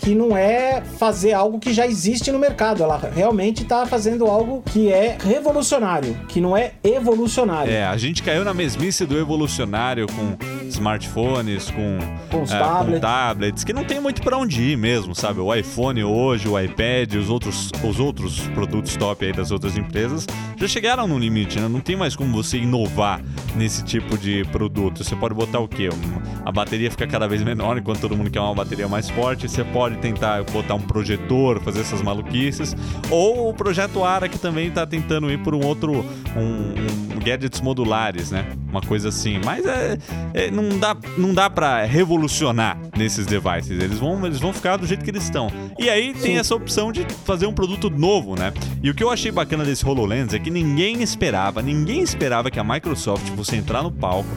Que 0.00 0.14
não 0.14 0.34
é 0.34 0.80
fazer 0.98 1.34
algo 1.34 1.58
que 1.58 1.70
já 1.72 1.86
existe 1.86 2.32
no 2.32 2.38
mercado. 2.38 2.82
Ela 2.82 3.10
realmente 3.14 3.62
está 3.62 3.84
fazendo 3.84 4.24
algo 4.26 4.62
que 4.64 4.90
é 4.90 5.18
revolucionário, 5.22 6.16
que 6.28 6.40
não 6.40 6.56
é 6.56 6.72
evolucionário. 6.82 7.70
É, 7.70 7.84
a 7.84 7.96
gente 7.98 8.22
caiu 8.22 8.42
na 8.44 8.54
mesmice 8.54 9.04
do 9.04 9.18
evolucionário 9.18 10.06
com 10.06 10.57
smartphones, 10.68 11.70
com, 11.70 11.98
Com 12.30 12.42
é, 12.42 12.46
tablets. 12.58 13.00
tablets, 13.00 13.64
que 13.64 13.72
não 13.72 13.84
tem 13.84 14.00
muito 14.00 14.22
pra 14.22 14.36
onde 14.36 14.60
ir 14.62 14.76
mesmo, 14.76 15.14
sabe? 15.14 15.40
O 15.40 15.54
iPhone 15.54 16.02
hoje, 16.04 16.48
o 16.48 16.58
iPad, 16.58 17.14
os 17.14 17.28
outros, 17.30 17.70
os 17.82 18.00
outros 18.00 18.40
produtos 18.48 18.96
top 18.96 19.24
aí 19.26 19.32
das 19.32 19.50
outras 19.50 19.76
empresas 19.76 20.26
já 20.56 20.66
chegaram 20.68 21.06
no 21.06 21.18
limite, 21.18 21.58
né? 21.60 21.68
Não 21.68 21.80
tem 21.80 21.96
mais 21.96 22.14
como 22.16 22.32
você 22.32 22.58
inovar 22.58 23.20
nesse 23.56 23.84
tipo 23.84 24.16
de 24.18 24.44
produto. 24.46 25.04
Você 25.04 25.14
pode 25.16 25.34
botar 25.34 25.60
o 25.60 25.68
quê? 25.68 25.88
Um- 25.88 26.37
A 26.48 26.50
bateria 26.50 26.90
fica 26.90 27.06
cada 27.06 27.28
vez 27.28 27.42
menor 27.42 27.76
enquanto 27.76 28.00
todo 28.00 28.16
mundo 28.16 28.30
quer 28.30 28.40
uma 28.40 28.54
bateria 28.54 28.88
mais 28.88 29.10
forte. 29.10 29.46
Você 29.46 29.62
pode 29.62 29.98
tentar 29.98 30.42
botar 30.44 30.76
um 30.76 30.80
projetor, 30.80 31.60
fazer 31.60 31.80
essas 31.80 32.00
maluquices. 32.00 32.74
Ou 33.10 33.50
o 33.50 33.52
projeto 33.52 34.02
Ara, 34.02 34.30
que 34.30 34.38
também 34.38 34.70
tá 34.70 34.86
tentando 34.86 35.30
ir 35.30 35.42
por 35.42 35.54
um 35.54 35.62
outro. 35.62 36.02
Um, 36.34 37.14
um 37.14 37.18
gadgets 37.18 37.60
modulares, 37.60 38.30
né? 38.30 38.46
Uma 38.70 38.80
coisa 38.80 39.10
assim. 39.10 39.38
Mas 39.44 39.66
é, 39.66 39.98
é, 40.32 40.50
não 40.50 40.78
dá, 40.78 40.96
não 41.18 41.34
dá 41.34 41.50
pra 41.50 41.84
revolucionar 41.84 42.78
nesses 42.96 43.26
devices. 43.26 43.72
Eles 43.72 43.98
vão, 43.98 44.24
eles 44.24 44.40
vão 44.40 44.50
ficar 44.50 44.78
do 44.78 44.86
jeito 44.86 45.04
que 45.04 45.10
eles 45.10 45.24
estão. 45.24 45.50
E 45.78 45.90
aí 45.90 46.14
tem 46.14 46.32
Sim. 46.32 46.38
essa 46.38 46.54
opção 46.54 46.90
de 46.90 47.04
fazer 47.26 47.44
um 47.44 47.52
produto 47.52 47.90
novo, 47.90 48.34
né? 48.34 48.54
E 48.82 48.88
o 48.88 48.94
que 48.94 49.04
eu 49.04 49.10
achei 49.10 49.30
bacana 49.30 49.64
desse 49.66 49.86
HoloLens 49.86 50.32
é 50.32 50.38
que 50.38 50.50
ninguém 50.50 51.02
esperava, 51.02 51.60
ninguém 51.60 52.00
esperava 52.00 52.50
que 52.50 52.58
a 52.58 52.64
Microsoft 52.64 53.28
fosse 53.36 53.54
entrar 53.54 53.82
no 53.82 53.92
palco 53.92 54.30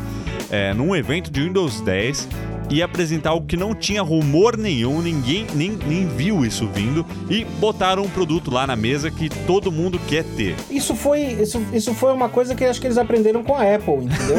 é, 0.52 0.74
num 0.74 0.96
evento 0.96 1.32
de 1.32 1.42
Windows 1.42 1.82
10 1.82 2.28
e 2.72 2.82
apresentar 2.82 3.32
algo 3.32 3.46
que 3.46 3.58
não 3.58 3.76
tinha 3.76 4.02
rumor 4.02 4.58
nenhum, 4.58 5.02
ninguém 5.02 5.46
nem, 5.54 5.72
nem 5.72 6.08
viu 6.08 6.46
isso 6.46 6.68
vindo 6.68 7.06
e 7.30 7.44
botaram 7.44 8.04
um 8.04 8.10
produto 8.10 8.50
lá 8.50 8.66
na 8.66 8.76
mesa 8.76 9.12
que 9.12 9.30
todo 9.46 9.72
mundo 9.72 10.00
quer 10.08 10.24
ter. 10.24 10.56
Isso 10.70 10.96
foi, 10.96 11.20
isso, 11.20 11.62
isso 11.74 11.94
foi 11.94 12.14
uma 12.14 12.30
coisa 12.30 12.56
que 12.56 12.64
acho 12.64 12.80
que 12.80 12.88
eles 12.88 12.98
aprenderam 12.98 13.44
com 13.44 13.56
a 13.56 13.76
Apple, 13.76 14.06
entendeu? 14.06 14.38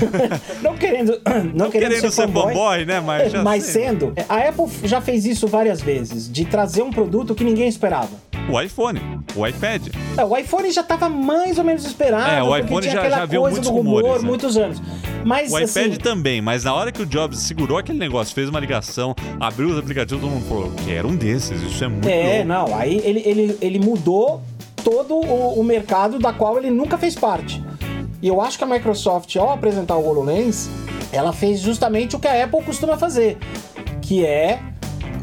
não 0.62 0.76
querendo, 0.76 1.20
não, 1.54 1.70
querendo, 1.70 1.90
Querendo 1.90 2.10
ser 2.10 2.10
fanboy, 2.10 2.84
né? 2.86 3.00
Mas, 3.00 3.32
mas 3.34 3.64
sei. 3.64 3.84
sendo. 3.84 4.14
A 4.28 4.48
Apple 4.48 4.66
já 4.84 5.00
fez 5.00 5.26
isso 5.26 5.46
várias 5.46 5.80
vezes, 5.80 6.30
de 6.30 6.44
trazer 6.46 6.82
um 6.82 6.90
produto 6.90 7.34
que 7.34 7.44
ninguém 7.44 7.68
esperava. 7.68 8.10
O 8.48 8.60
iPhone, 8.60 9.00
o 9.34 9.44
iPad. 9.46 9.88
É, 10.16 10.24
o 10.24 10.36
iPhone 10.36 10.70
já 10.70 10.80
estava 10.82 11.08
mais 11.08 11.58
ou 11.58 11.64
menos 11.64 11.84
esperado. 11.84 12.30
É, 12.30 12.42
o 12.42 12.56
iPhone 12.56 12.86
já- 12.88 13.08
já 13.10 13.24
viu 13.26 13.40
muitos 13.42 13.60
do 13.60 13.70
rumor, 13.70 14.02
rumores, 14.02 14.22
né? 14.22 14.28
muitos 14.28 14.56
anos. 14.56 14.80
Mas 15.24 15.52
O 15.52 15.58
iPad 15.58 15.64
assim, 15.64 15.96
também, 15.96 16.40
mas 16.40 16.62
na 16.62 16.72
hora 16.72 16.92
que 16.92 17.02
o 17.02 17.06
Jobs 17.06 17.40
segurou 17.40 17.76
aquele 17.78 17.98
negócio, 17.98 18.32
fez 18.32 18.48
uma 18.48 18.60
ligação, 18.60 19.14
abriu 19.40 19.68
os 19.70 19.78
aplicativos, 19.78 20.22
todo 20.22 20.30
mundo 20.30 20.46
falou, 20.48 20.72
quero 20.86 21.08
um 21.08 21.16
desses, 21.16 21.60
isso 21.60 21.82
é 21.82 21.88
muito 21.88 22.08
É, 22.08 22.44
louco. 22.44 22.44
não, 22.70 22.76
aí 22.78 23.00
ele, 23.04 23.22
ele, 23.26 23.58
ele 23.60 23.78
mudou 23.80 24.40
todo 24.84 25.16
o, 25.16 25.58
o 25.60 25.64
mercado 25.64 26.20
da 26.20 26.32
qual 26.32 26.56
ele 26.56 26.70
nunca 26.70 26.96
fez 26.96 27.16
parte. 27.16 27.60
E 28.22 28.28
eu 28.28 28.40
acho 28.40 28.56
que 28.56 28.62
a 28.62 28.66
Microsoft, 28.68 29.34
ao 29.34 29.50
apresentar 29.52 29.96
o 29.96 30.06
HoloLens, 30.08 30.68
ela 31.12 31.32
fez 31.32 31.58
justamente 31.58 32.14
o 32.14 32.20
que 32.20 32.28
a 32.28 32.44
Apple 32.44 32.62
costuma 32.62 32.96
fazer, 32.96 33.36
que 34.00 34.24
é 34.24 34.60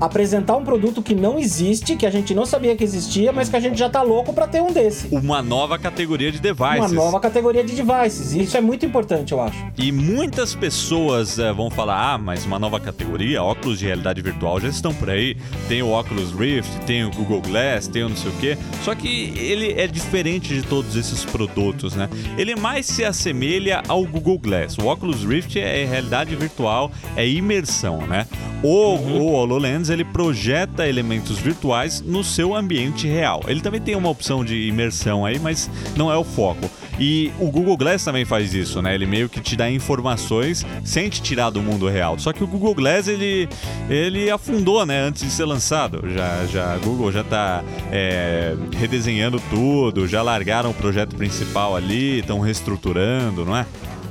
apresentar 0.06 0.58
um 0.58 0.64
produto 0.64 1.02
que 1.02 1.16
não 1.16 1.40
existe, 1.40 1.96
que 1.96 2.06
a 2.06 2.10
gente 2.10 2.34
não 2.36 2.46
sabia 2.46 2.76
que 2.76 2.84
existia, 2.84 3.32
mas 3.32 3.48
que 3.48 3.56
a 3.56 3.60
gente 3.60 3.78
já 3.78 3.90
tá 3.90 4.02
louco 4.02 4.34
pra 4.34 4.48
ter 4.48 4.62
um 4.62 4.72
desse. 4.72 5.08
Uma 5.12 5.42
nova 5.42 5.80
categoria 5.80 6.32
de 6.32 6.40
devices. 6.40 6.78
Uma 6.78 6.90
nova 6.90 7.20
categoria 7.20 7.64
de 7.64 7.74
devices. 7.74 8.34
E 8.34 8.42
isso 8.42 8.58
é 8.58 8.62
muito 8.62 8.86
importante, 8.86 9.32
eu 9.32 9.42
acho. 9.42 9.66
E 9.78 9.92
muitas 9.92 10.54
pessoas 10.54 11.40
eh, 11.40 11.54
vão 11.54 11.70
falar, 11.70 12.14
ah, 12.14 12.18
mas 12.18 12.46
uma 12.46 12.60
nova 12.60 12.80
categoria, 12.80 13.42
óculos 13.42 13.80
de 13.80 13.86
realidade 13.86 14.22
virtual 14.22 14.60
já 14.60 14.68
estão 14.68 14.94
por 14.94 15.10
aí. 15.10 15.38
Tem 15.68 15.82
o 15.82 15.98
Oculus 15.98 16.32
Rift, 16.34 16.70
tem 16.86 17.06
o 17.06 17.12
Google 17.12 17.42
Glass, 17.42 17.88
tem 17.88 18.04
o 18.04 18.10
não 18.10 18.18
sei 18.18 18.32
o 18.32 18.36
quê. 18.36 18.58
Só 18.84 18.94
que 18.94 19.34
ele 19.38 19.74
é 19.80 19.88
diferente 19.88 20.54
de 20.54 20.64
todos 20.64 20.96
esses 20.96 21.24
produtos, 21.24 21.96
né? 21.96 22.10
Ele 22.38 22.56
mais 22.56 22.86
se 22.86 23.06
assemelha 23.06 23.82
ao 23.88 24.04
Google 24.06 24.38
Glass. 24.38 24.78
O 24.78 24.88
Oculus 24.88 25.24
Rift 25.24 25.58
é 25.58 25.86
realidade 25.86 26.36
virtual, 26.36 26.92
é 27.16 27.28
imersão, 27.28 28.06
né? 28.06 28.28
O, 28.62 28.96
o 28.96 29.34
HoloLens, 29.34 29.90
ele 29.94 30.04
projeta 30.04 30.88
elementos 30.88 31.38
virtuais 31.40 32.02
no 32.02 32.24
seu 32.24 32.56
ambiente 32.56 33.08
real. 33.08 33.42
Ele 33.48 33.62
também 33.62 33.82
tem 33.82 33.96
uma 33.96 34.10
opção 34.10 34.44
de 34.44 34.68
imersão 34.68 35.26
aí, 35.26 35.40
mas 35.40 35.70
não 35.96 36.12
é 36.12 36.18
o 36.18 36.24
foco. 36.24 36.70
E 37.00 37.32
o 37.40 37.50
Google 37.50 37.76
Glass 37.76 38.04
também 38.04 38.24
faz 38.24 38.54
isso, 38.54 38.82
né? 38.82 38.94
Ele 38.94 39.06
meio 39.06 39.28
que 39.28 39.42
te 39.42 39.56
dá 39.56 39.70
informações 39.70 40.66
sem 40.84 41.10
te 41.10 41.22
tirar 41.22 41.50
do 41.50 41.62
mundo 41.62 41.88
real. 41.88 42.20
Só 42.20 42.32
que 42.32 42.44
o 42.44 42.48
Google 42.48 42.76
Glass, 42.76 43.08
ele, 43.08 43.50
ele 43.90 44.30
afundou, 44.30 44.86
né? 44.86 45.02
Antes 45.02 45.24
de 45.24 45.32
ser 45.32 45.46
lançado. 45.46 46.04
Já, 46.10 46.46
já, 46.46 46.78
Google 46.78 47.12
já 47.12 47.24
tá 47.24 47.64
é, 47.92 48.56
redesenhando 48.78 49.42
tudo, 49.50 50.08
já 50.08 50.22
largaram 50.22 50.70
o 50.70 50.74
projeto 50.74 51.16
principal 51.16 51.76
ali, 51.76 52.20
estão 52.20 52.40
reestruturando, 52.40 53.44
não 53.46 53.58
é? 53.58 53.66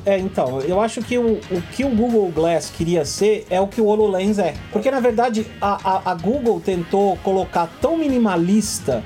É, 0.05 0.19
então, 0.19 0.61
eu 0.61 0.81
acho 0.81 1.01
que 1.03 1.17
o, 1.17 1.35
o 1.51 1.63
que 1.73 1.85
o 1.85 1.91
Google 1.91 2.31
Glass 2.31 2.73
queria 2.77 3.05
ser 3.05 3.47
é 3.49 3.61
o 3.61 3.69
que 3.69 3.81
o 3.81 3.87
HoloLens 3.87 4.39
é. 4.39 4.55
Porque, 4.73 4.91
na 4.91 5.01
verdade, 5.01 5.47
a, 5.61 5.79
a, 6.09 6.11
a 6.11 6.15
Google 6.15 6.61
tentou 6.61 7.17
colocar 7.19 7.71
tão 7.81 7.97
minimalista 7.97 9.05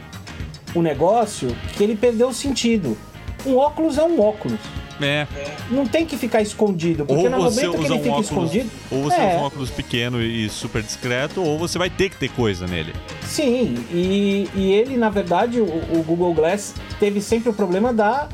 o 0.74 0.80
negócio 0.80 1.54
que 1.76 1.84
ele 1.84 1.96
perdeu 1.96 2.28
o 2.28 2.34
sentido. 2.34 2.96
Um 3.44 3.56
óculos 3.56 3.98
é 3.98 4.02
um 4.02 4.20
óculos. 4.20 4.58
É. 5.00 5.26
Não 5.70 5.86
tem 5.86 6.06
que 6.06 6.16
ficar 6.16 6.40
escondido, 6.40 7.04
porque 7.04 7.24
Ou 7.24 7.30
no 7.30 7.42
você 7.42 7.66
momento 7.66 7.78
que 7.78 7.84
usa 7.84 7.94
ele 7.94 8.00
um 8.00 8.02
fica 8.02 8.14
óculos, 8.14 8.26
escondido. 8.30 8.70
ou 8.90 9.02
você 9.02 9.16
é, 9.16 9.26
usa 9.28 9.36
um 9.36 9.42
óculos 9.42 9.70
pequeno 9.70 10.22
e 10.22 10.48
super 10.48 10.82
discreto, 10.82 11.42
ou 11.42 11.58
você 11.58 11.76
vai 11.76 11.90
ter 11.90 12.08
que 12.08 12.16
ter 12.16 12.30
coisa 12.30 12.66
nele. 12.66 12.94
Sim, 13.22 13.74
e, 13.92 14.48
e 14.54 14.72
ele, 14.72 14.96
na 14.96 15.10
verdade, 15.10 15.60
o, 15.60 15.66
o 15.66 16.02
Google 16.02 16.32
Glass 16.32 16.74
teve 16.98 17.20
sempre 17.20 17.50
o 17.50 17.52
problema 17.52 17.92
da, 17.92 18.26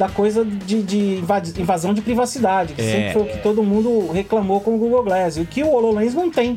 da 0.00 0.08
coisa 0.08 0.42
de, 0.44 0.82
de 0.82 0.96
invas- 1.18 1.56
invasão 1.58 1.92
de 1.92 2.00
privacidade, 2.00 2.72
que 2.72 2.80
É. 2.80 2.84
sempre 2.90 3.12
foi 3.12 3.22
o 3.22 3.26
que 3.26 3.38
todo 3.42 3.62
mundo 3.62 4.10
reclamou 4.10 4.58
com 4.62 4.74
o 4.74 4.78
Google 4.78 5.04
Glass, 5.04 5.36
o 5.36 5.44
que 5.44 5.62
o 5.62 5.70
HoloLens 5.70 6.14
não 6.14 6.30
tem. 6.30 6.56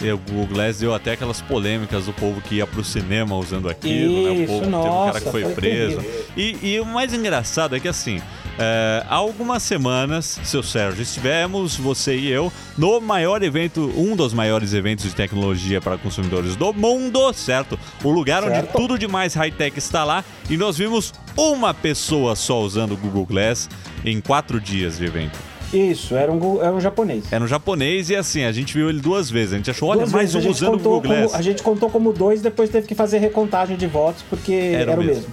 O 0.00 0.16
Google 0.32 0.46
Glass 0.56 0.78
deu 0.80 0.92
até 0.92 1.12
aquelas 1.12 1.40
polêmicas 1.42 2.06
do 2.06 2.12
povo 2.14 2.40
que 2.40 2.56
ia 2.56 2.66
pro 2.66 2.82
cinema 2.82 3.36
usando 3.36 3.68
aquilo, 3.68 4.24
né? 4.24 4.30
O 4.30 4.34
Isso, 4.34 4.46
povo, 4.46 4.64
teve 4.64 4.74
um 4.76 4.82
cara 4.82 4.88
nossa, 4.90 5.20
que 5.20 5.30
foi, 5.30 5.42
foi 5.44 5.54
preso. 5.54 6.00
E, 6.36 6.56
e 6.74 6.80
o 6.80 6.84
mais 6.86 7.12
engraçado 7.14 7.76
é 7.76 7.78
que 7.78 7.86
assim. 7.86 8.20
é, 8.58 9.04
há 9.08 9.14
algumas 9.14 9.62
semanas, 9.62 10.40
seu 10.44 10.60
Sérgio, 10.62 11.02
estivemos, 11.02 11.76
você 11.76 12.16
e 12.16 12.28
eu, 12.28 12.52
no 12.76 13.00
maior 13.00 13.42
evento, 13.44 13.92
um 13.96 14.16
dos 14.16 14.34
maiores 14.34 14.74
eventos 14.74 15.04
de 15.04 15.14
tecnologia 15.14 15.80
para 15.80 15.96
consumidores 15.96 16.56
do 16.56 16.72
mundo, 16.72 17.32
certo? 17.32 17.78
O 18.02 18.10
lugar 18.10 18.42
onde 18.42 18.56
Certo. 18.56 18.72
tudo 18.76 18.98
de 18.98 19.06
mais 19.06 19.34
high-tech 19.34 19.78
está 19.78 20.02
lá, 20.04 20.24
e 20.50 20.56
nós 20.56 20.76
vimos 20.76 21.12
uma 21.36 21.72
pessoa 21.72 22.36
só 22.36 22.60
usando 22.60 22.92
o 22.92 22.96
Google 22.96 23.26
Glass 23.26 23.68
em 24.04 24.20
quatro 24.20 24.60
dias 24.60 24.98
de 24.98 25.04
evento. 25.04 25.38
Isso, 25.72 26.14
era 26.14 26.30
um, 26.30 26.62
era 26.62 26.72
um 26.72 26.80
japonês. 26.80 27.24
Era 27.32 27.42
um 27.42 27.46
japonês 27.46 28.10
e 28.10 28.16
assim, 28.16 28.44
a 28.44 28.52
gente 28.52 28.74
viu 28.74 28.90
ele 28.90 29.00
duas 29.00 29.30
vezes. 29.30 29.54
A 29.54 29.56
gente 29.56 29.70
achou, 29.70 29.88
olha, 29.88 30.00
Duas 30.00 30.12
mais 30.12 30.32
vezes, 30.32 30.46
um 30.46 30.50
usando 30.50 30.74
o 30.74 30.78
Google 30.78 31.00
Glass. 31.00 31.26
como, 31.28 31.36
A 31.36 31.42
gente 31.42 31.62
contou 31.62 31.88
como 31.88 32.12
dois, 32.12 32.42
depois 32.42 32.68
teve 32.68 32.86
que 32.86 32.94
fazer 32.94 33.18
recontagem 33.18 33.76
de 33.76 33.86
votos, 33.86 34.22
porque 34.28 34.52
era, 34.52 34.92
o 34.92 35.02
mesmo. 35.02 35.26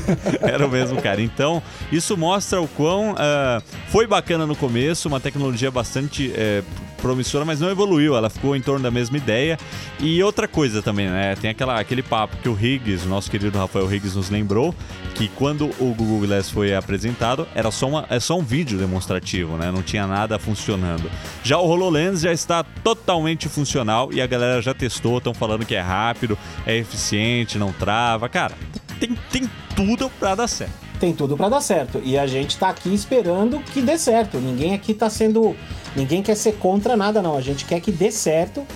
Era 0.40 0.66
o 0.66 0.70
mesmo, 0.70 1.00
cara. 1.02 1.20
Então, 1.20 1.62
isso 1.90 2.16
mostra 2.16 2.60
o 2.60 2.68
quão 2.68 3.14
ah, 3.18 3.62
foi 3.88 4.06
bacana 4.06 4.46
no 4.46 4.56
começo, 4.56 5.08
uma 5.08 5.20
tecnologia 5.20 5.70
bastante 5.70 6.32
eh, 6.34 6.62
promissora, 7.02 7.44
mas 7.44 7.60
não 7.60 7.68
evoluiu. 7.68 8.16
Ela 8.16 8.30
ficou 8.30 8.56
em 8.56 8.62
torno 8.62 8.82
da 8.82 8.90
mesma 8.90 9.16
ideia. 9.16 9.58
E 10.00 10.22
outra 10.22 10.46
coisa 10.46 10.80
também, 10.80 11.08
né? 11.08 11.34
Tem 11.34 11.50
aquela, 11.50 11.78
aquele 11.78 12.02
papo 12.02 12.36
que 12.36 12.48
o 12.48 12.58
Higgs, 12.58 13.04
o 13.04 13.08
nosso 13.08 13.30
querido 13.30 13.58
Rafael 13.58 13.92
Higgs, 13.92 14.16
nos 14.16 14.30
lembrou 14.30 14.74
que 15.14 15.28
quando 15.28 15.66
o 15.78 15.94
Google 15.94 16.26
Glass 16.26 16.48
foi 16.48 16.74
apresentado, 16.74 17.46
era 17.54 17.70
só, 17.70 17.88
uma, 17.88 18.06
é 18.08 18.20
só 18.20 18.38
um 18.38 18.42
vídeo 18.42 18.78
demonstrativo, 18.78 19.56
né? 19.56 19.70
Não 19.70 19.82
tinha 19.82 20.06
nada 20.06 20.38
funcionando. 20.38 21.10
Já 21.42 21.58
o 21.58 21.66
HoloLens 21.66 22.20
já 22.20 22.32
está 22.32 22.62
totalmente 22.62 23.48
funcional 23.48 24.10
e 24.12 24.22
a 24.22 24.26
galera 24.26 24.62
já 24.62 24.72
testou, 24.72 25.18
estão 25.18 25.34
falando 25.34 25.66
que 25.66 25.74
é 25.74 25.80
rápido, 25.80 26.38
é 26.64 26.76
eficiente, 26.76 27.58
não 27.58 27.72
trava. 27.72 28.28
Cara, 28.28 28.54
tem, 29.00 29.18
tem 29.30 29.50
tudo 29.74 30.08
pra 30.18 30.34
dar 30.34 30.46
certo. 30.46 30.92
Tem 31.02 31.12
tudo 31.12 31.36
pra 31.36 31.48
dar 31.48 31.60
certo. 31.60 32.00
E 32.04 32.16
a 32.16 32.28
gente 32.28 32.56
tá 32.56 32.68
aqui 32.68 32.94
esperando 32.94 33.58
que 33.58 33.82
dê 33.82 33.98
certo. 33.98 34.38
Ninguém 34.38 34.72
aqui 34.72 34.94
tá 34.94 35.10
sendo. 35.10 35.56
Ninguém 35.94 36.22
quer 36.22 36.34
ser 36.36 36.52
contra 36.54 36.96
nada, 36.96 37.20
não. 37.20 37.36
A 37.36 37.40
gente 37.40 37.64
quer 37.64 37.80
que 37.80 37.92
dê 37.92 38.10
certo 38.10 38.66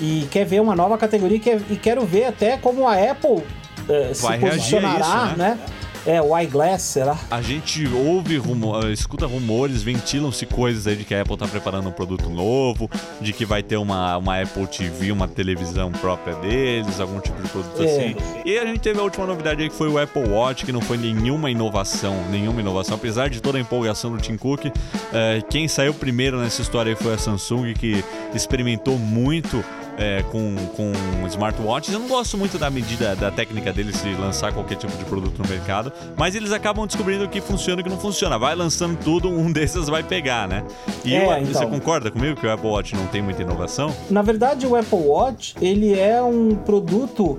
e 0.00 0.26
quer 0.30 0.44
ver 0.44 0.60
uma 0.60 0.74
nova 0.74 0.96
categoria 0.98 1.36
e, 1.36 1.40
quer- 1.40 1.60
e 1.70 1.76
quero 1.76 2.04
ver 2.06 2.24
até 2.24 2.56
como 2.56 2.86
a 2.86 2.94
Apple 2.94 3.42
eh, 3.88 4.10
se 4.14 4.22
posicionará, 4.50 5.26
isso, 5.28 5.38
né? 5.38 5.58
É, 6.04 6.20
o 6.20 6.36
iGlass, 6.38 6.82
será? 6.82 7.16
A 7.30 7.40
gente 7.40 7.86
ouve, 7.86 8.36
rumo, 8.36 8.78
eh, 8.84 8.92
escuta 8.92 9.24
rumores, 9.24 9.82
ventilam-se 9.82 10.44
coisas 10.46 10.86
aí 10.86 10.96
de 10.96 11.04
que 11.04 11.14
a 11.14 11.22
Apple 11.22 11.36
tá 11.36 11.46
preparando 11.46 11.88
um 11.88 11.92
produto 11.92 12.28
novo, 12.28 12.90
de 13.20 13.32
que 13.32 13.44
vai 13.44 13.62
ter 13.62 13.76
uma, 13.76 14.16
uma 14.16 14.40
Apple 14.42 14.66
TV, 14.66 15.12
uma 15.12 15.28
televisão 15.28 15.92
própria 15.92 16.34
deles, 16.36 16.98
algum 16.98 17.20
tipo 17.20 17.40
de 17.40 17.48
produto 17.48 17.80
É. 17.82 17.84
assim. 17.84 18.16
E 18.44 18.58
a 18.58 18.66
gente 18.66 18.80
teve 18.80 18.98
a 18.98 19.02
última 19.02 19.26
novidade 19.26 19.62
aí 19.62 19.70
que 19.70 19.76
foi 19.76 19.88
o 19.88 19.96
Apple 19.98 20.28
Watch, 20.28 20.64
que 20.66 20.72
não 20.72 20.80
foi 20.80 20.96
nenhuma 20.98 21.50
inovação, 21.50 22.16
nenhuma 22.30 22.60
inovação, 22.60 22.96
apesar 22.96 23.30
de 23.30 23.40
toda 23.40 23.58
a 23.58 23.60
empolgação 23.60 24.10
do 24.10 24.18
Tim 24.18 24.36
Cook. 24.36 24.66
eh, 25.12 25.40
quem 25.48 25.68
saiu 25.68 25.94
primeiro 25.94 26.40
nessa 26.40 26.62
história 26.62 26.90
aí 26.90 26.96
foi 26.96 27.14
a 27.14 27.18
Samsung, 27.18 27.74
que 27.74 28.02
experimentou 28.34 28.98
muito 28.98 29.64
é, 29.98 30.22
com, 30.30 30.54
com 30.76 31.26
smartwatches. 31.28 31.92
Eu 31.92 32.00
não 32.00 32.08
gosto 32.08 32.36
muito 32.38 32.58
da 32.58 32.70
medida, 32.70 33.14
da 33.14 33.30
técnica 33.30 33.72
deles 33.72 34.02
de 34.02 34.14
lançar 34.14 34.52
qualquer 34.52 34.76
tipo 34.76 34.96
de 34.96 35.04
produto 35.04 35.42
no 35.42 35.48
mercado, 35.48 35.92
mas 36.16 36.34
eles 36.34 36.52
acabam 36.52 36.86
descobrindo 36.86 37.24
o 37.24 37.28
que 37.28 37.40
funciona 37.40 37.80
e 37.80 37.82
o 37.82 37.84
que 37.84 37.90
não 37.90 37.98
funciona. 37.98 38.38
Vai 38.38 38.54
lançando 38.54 38.98
tudo, 39.02 39.28
um 39.28 39.50
desses 39.52 39.88
vai 39.88 40.02
pegar, 40.02 40.48
né? 40.48 40.64
E 41.04 41.14
É, 41.14 41.24
o- 41.24 41.46
você 41.46 41.58
então. 41.58 41.70
concorda 41.70 42.10
comigo 42.10 42.38
que 42.40 42.46
o 42.46 42.50
Apple 42.52 42.68
Watch 42.68 42.94
não 42.96 43.06
tem 43.06 43.22
muita 43.22 43.42
inovação? 43.42 43.92
Na 44.10 44.22
verdade, 44.22 44.66
o 44.66 44.74
Apple 44.76 44.98
Watch 44.98 45.54
ele 45.60 45.98
é 45.98 46.22
um 46.22 46.54
produto 46.54 47.38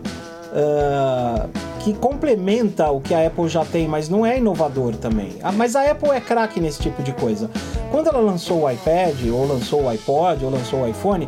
ah, 0.56 1.48
que 1.80 1.94
complementa 1.94 2.90
o 2.92 3.02
que 3.02 3.14
a 3.14 3.26
Apple 3.28 3.48
já 3.50 3.66
tem, 3.66 3.88
mas 3.88 4.08
não 4.08 4.26
é 4.26 4.38
inovador 4.38 4.96
também. 4.96 5.32
Ah, 5.42 5.52
mas 5.52 5.76
a 5.76 5.90
Apple 5.92 6.10
é 6.12 6.22
craque 6.22 6.60
nesse 6.62 6.80
tipo 6.82 7.02
de 7.04 7.12
coisa. 7.14 7.50
Quando 7.92 8.08
ela 8.08 8.20
lançou 8.20 8.64
o 8.64 8.70
iPad, 8.72 9.16
ou 9.32 9.46
lançou 9.48 9.84
o 9.84 9.90
iPod, 9.90 10.46
ou 10.46 10.52
lançou 10.52 10.82
o 10.84 10.88
iPhone, 10.88 11.28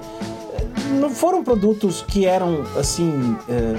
não 0.95 1.09
foram 1.09 1.43
produtos 1.43 2.03
que 2.07 2.25
eram 2.25 2.63
assim 2.79 3.35
eh, 3.49 3.75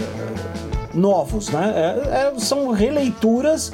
novos, 0.94 1.49
né? 1.50 1.73
É- 1.76 2.32
é- 2.37 2.38
são 2.38 2.70
releituras 2.70 3.73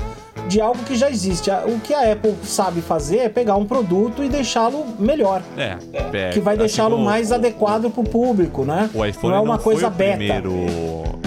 de 0.48 0.60
algo 0.60 0.82
que 0.84 0.96
já 0.96 1.08
existe. 1.08 1.50
O 1.50 1.78
que 1.80 1.94
a 1.94 2.12
Apple 2.12 2.34
sabe 2.42 2.80
fazer 2.80 3.18
é 3.18 3.28
pegar 3.28 3.54
um 3.56 3.64
produto 3.64 4.24
e 4.24 4.28
deixá-lo 4.28 4.84
melhor 4.98 5.40
É. 5.56 5.76
é, 5.92 6.30
que 6.30 6.40
vai 6.40 6.54
assim 6.54 6.60
deixá-lo 6.64 6.98
mais 6.98 7.30
o- 7.30 7.34
adequado 7.34 7.90
para 7.90 8.00
o 8.00 8.04
público, 8.04 8.64
né? 8.64 8.90
O 8.92 9.04
iPhone 9.04 9.32
não 9.34 9.38
é 9.38 9.40
uma 9.44 9.58
foi 9.58 9.74
coisa 9.74 9.86
o 9.86 9.90
beta. 9.90 10.16
primeiro 10.16 10.52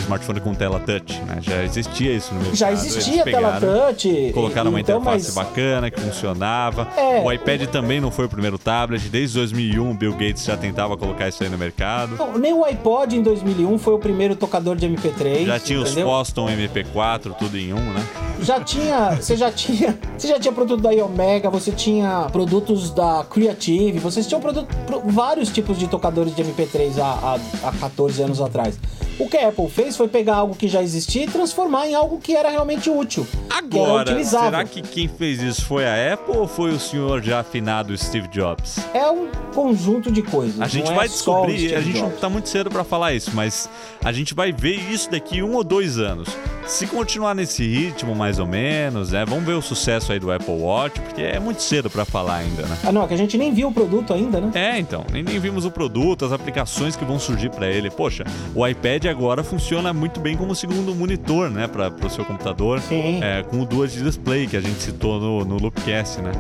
smartphone 0.06 0.40
com 0.40 0.54
tela 0.54 0.80
touch, 0.80 1.20
né? 1.22 1.40
Já 1.42 1.64
existia 1.64 2.14
isso 2.14 2.34
no 2.34 2.40
mercado. 2.40 2.56
Já 2.58 2.72
existia 2.72 3.24
tela 3.24 3.54
pegaram, 3.60 3.88
touch. 3.88 4.32
Colocaram 4.34 4.70
uma 4.70 4.80
então, 4.80 5.00
interface 5.00 5.34
mas 5.36 5.46
bacana 5.46 5.92
que 5.92 6.00
funcionava. 6.00 6.88
É. 6.96 7.22
O 7.24 7.32
iPad 7.32 7.64
também 7.68 8.00
não 8.00 8.12
foi 8.12 8.26
o 8.26 8.30
primeiro 8.30 8.58
tablet. 8.58 9.10
Desde 9.10 9.38
2001, 9.38 9.92
o 9.92 9.94
Bill 9.94 10.14
Gates 10.14 10.44
já 10.44 10.56
tentava 10.56 10.96
colocar 10.96 11.28
isso 11.28 11.44
aí 11.44 11.50
no 11.50 11.58
mercado. 11.58 12.16
Não, 12.18 12.38
nem 12.38 12.54
o 12.54 12.64
iPod 12.64 13.18
em 13.18 13.22
2001 13.22 13.78
foi 13.78 13.94
o 13.94 14.00
primeiro 14.00 14.36
tocador 14.36 14.76
de 14.76 14.88
MP3. 14.88 15.46
Já 15.46 15.60
tinha 15.60 15.80
os 15.80 15.92
entendeu? 15.92 16.08
Foston 16.08 16.48
MP4, 16.50 17.34
tudo 17.38 17.58
em 17.58 17.74
um, 17.74 17.78
né? 17.94 18.06
Já 18.42 18.60
tinha, 18.60 19.12
você 19.16 19.36
já 19.36 19.52
tinha, 19.52 19.98
você 20.18 20.28
já 20.28 20.40
tinha 20.40 20.54
produto 20.54 20.82
da 20.82 20.90
Omega, 21.06 21.50
você 21.50 21.72
tinha 21.72 22.28
produtos 22.32 22.92
da 22.92 23.26
Creative, 23.30 24.00
vocês 24.00 24.28
tinham 24.28 24.40
produto, 24.42 24.68
pro- 24.86 25.02
vários 25.06 25.50
tipos 25.50 25.78
de 25.78 25.88
tocadores 25.88 26.36
de 26.36 26.44
MP3 26.44 27.00
há, 27.00 27.38
há, 27.64 27.70
há 27.70 27.72
14 27.72 28.22
anos 28.22 28.42
atrás. 28.42 28.78
O 29.18 29.30
que 29.30 29.38
a 29.38 29.48
Apple 29.48 29.70
fez 29.70 29.96
foi 29.96 30.10
pegar 30.10 30.36
algo 30.36 30.56
que 30.56 30.68
já 30.68 30.84
existia 30.84 31.24
e 31.24 31.28
transformar 31.28 31.88
em 31.88 31.96
algo 31.96 32.20
que 32.20 32.36
era 32.36 32.50
realmente 32.50 32.90
útil. 32.90 33.26
Agora, 33.50 34.22
será 34.24 34.66
que 34.66 34.82
quem 34.82 35.08
fez 35.08 35.42
isso 35.42 35.66
foi 35.66 35.86
a 35.86 36.14
Apple 36.14 36.36
ou 36.38 36.48
foi 36.48 36.72
o 36.72 36.80
senhor 36.80 37.24
já 37.24 37.40
afinado 37.40 37.98
Steve 37.98 38.28
Jobs? 38.28 38.78
É 38.94 39.10
um 39.10 39.30
conjunto 39.54 40.12
de 40.12 40.22
coisas. 40.22 40.60
A 40.60 40.68
gente 40.68 40.88
não 40.88 40.96
vai 40.96 41.06
é 41.06 41.10
descobrir, 41.10 41.74
a 41.76 41.80
gente 41.80 42.00
não 42.00 42.10
Jobs. 42.10 42.20
tá 42.20 42.30
muito 42.30 42.50
cedo 42.50 42.70
pra 42.70 42.84
falar 42.84 43.14
isso, 43.14 43.32
mas 43.34 43.70
a 44.04 44.12
gente 44.12 44.34
vai 44.34 44.52
ver 44.52 44.76
isso 44.92 45.10
daqui 45.10 45.42
um 45.42 45.54
ou 45.54 45.64
dois 45.64 45.98
anos. 45.98 46.28
Se 46.68 46.86
continuar 46.88 47.36
nesse 47.36 47.66
ritmo, 47.66 48.16
mais 48.16 48.40
ou 48.40 48.48
menos, 48.48 49.12
né? 49.12 49.24
Vamos 49.24 49.46
ver 49.46 49.54
o 49.54 49.62
sucesso 49.62 50.12
aí 50.12 50.20
do 50.20 50.32
Apple 50.32 50.60
Watch, 50.60 51.00
porque 51.00 51.22
é 51.22 51.40
muito 51.40 51.62
cedo 51.62 51.90
pra 51.90 52.04
falar 52.04 52.38
ainda, 52.38 52.64
né? 52.64 52.78
Ah, 52.84 52.92
não, 52.92 53.04
é 53.04 53.08
que 53.08 53.14
a 53.14 53.18
gente 53.18 53.38
nem 53.38 53.54
viu 53.54 53.68
o 53.68 53.72
produto 53.72 54.14
ainda, 54.14 54.42
né? 54.42 54.52
É, 54.56 54.80
então, 54.80 55.06
nem, 55.12 55.24
nem 55.24 55.40
vimos 55.40 55.64
o 55.64 55.72
produto, 55.72 56.26
as 56.26 56.32
aplicações 56.32 56.96
que 56.96 57.06
vão 57.06 57.20
surgir 57.20 57.52
pra 57.52 57.68
ele. 57.68 57.92
Poxa, 57.92 58.24
o 58.56 58.68
iPad 58.68 59.05
agora 59.08 59.44
funciona 59.44 59.94
muito 59.94 60.20
bem 60.20 60.36
como 60.36 60.56
segundo 60.56 60.94
monitor, 60.96 61.50
né, 61.50 61.68
para 61.68 61.90
o 61.90 62.10
seu 62.10 62.26
computador, 62.26 62.80
Sim. 62.82 63.24
é, 63.24 63.44
com 63.44 63.62
o 63.62 63.66
Dual 63.66 63.88
Display 63.88 64.48
que 64.48 64.58
a 64.58 64.62
gente 64.62 64.82
citou 64.82 65.20
no, 65.20 65.46
no 65.46 65.58
Loopcast, 65.58 66.22
né? 66.22 66.32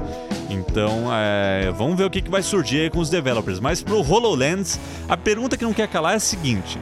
Então, 0.50 1.07
é, 1.12 1.72
vamos 1.72 1.98
ver 1.98 2.05
o 2.05 2.10
que, 2.10 2.22
que 2.22 2.29
vai 2.29 2.41
surgir 2.41 2.81
aí 2.81 2.89
com 2.89 3.00
os 3.00 3.10
developers. 3.10 3.60
Mas 3.60 3.81
pro 3.81 4.00
HoloLens, 4.00 4.79
a 5.07 5.17
pergunta 5.17 5.57
que 5.57 5.63
não 5.63 5.74
quer 5.74 5.88
calar 5.88 6.13
é 6.13 6.15
a 6.17 6.19
seguinte. 6.19 6.79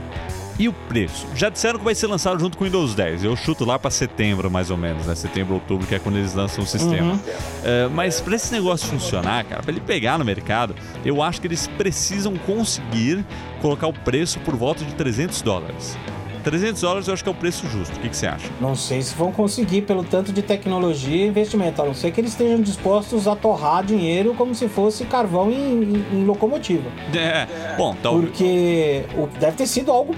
E 0.59 0.69
o 0.69 0.73
preço? 0.73 1.25
Já 1.35 1.49
disseram 1.49 1.79
que 1.79 1.85
vai 1.85 1.95
ser 1.95 2.05
lançado 2.07 2.39
junto 2.39 2.57
com 2.57 2.63
o 2.63 2.67
Windows 2.67 2.93
10. 2.93 3.23
Eu 3.23 3.35
chuto 3.35 3.65
lá 3.65 3.79
pra 3.79 3.89
setembro, 3.89 4.51
mais 4.51 4.69
ou 4.69 4.77
menos, 4.77 5.07
né? 5.07 5.15
Setembro, 5.15 5.55
outubro, 5.55 5.87
que 5.87 5.95
é 5.95 5.99
quando 5.99 6.17
eles 6.17 6.33
lançam 6.35 6.63
o 6.63 6.67
sistema. 6.67 7.19
É, 7.63 7.87
mas 7.87 8.21
pra 8.21 8.35
esse 8.35 8.51
negócio 8.53 8.87
funcionar, 8.87 9.43
cara, 9.45 9.63
pra 9.63 9.71
ele 9.71 9.81
pegar 9.81 10.19
no 10.19 10.25
mercado, 10.25 10.75
eu 11.03 11.23
acho 11.23 11.41
que 11.41 11.47
eles 11.47 11.65
precisam 11.67 12.35
conseguir 12.37 13.25
colocar 13.61 13.87
o 13.87 13.93
preço 13.93 14.39
por 14.41 14.55
volta 14.55 14.85
de 14.85 14.93
300 14.93 15.41
dólares. 15.41 15.97
300 16.43 16.81
dólares 16.81 17.07
eu 17.07 17.13
acho 17.13 17.23
que 17.23 17.29
é 17.29 17.31
o 17.31 17.35
preço 17.35 17.65
justo. 17.69 17.95
O 17.95 17.99
que, 18.01 18.09
que 18.09 18.17
você 18.17 18.27
acha? 18.27 18.45
Não 18.59 18.75
sei 18.75 19.01
se 19.01 19.15
vão 19.15 19.31
conseguir 19.31 19.83
pelo 19.83 20.03
tanto 20.03 20.33
de 20.33 20.41
tecnologia 20.41 21.25
e 21.25 21.27
investimento, 21.29 21.81
a 21.81 21.85
não 21.85 21.93
ser 21.93 22.11
que 22.11 22.19
eles 22.19 22.31
estejam 22.31 22.59
dispostos 22.61 23.27
a 23.29 23.35
torrar 23.35 23.81
dinheiro 23.83 24.33
como 24.35 24.53
se 24.53 24.67
fosse 24.67 25.05
carvão 25.05 25.49
em, 25.49 25.55
em- 25.83 26.05
em 26.19 26.25
locomotiva. 26.25 26.89
É, 27.15 27.47
bom, 27.77 27.95
talvez. 28.03 28.25
Porque 28.29 29.05
o- 29.17 29.27
deve 29.39 29.55
ter 29.55 29.65
sido 29.67 29.89
algo 29.89 30.13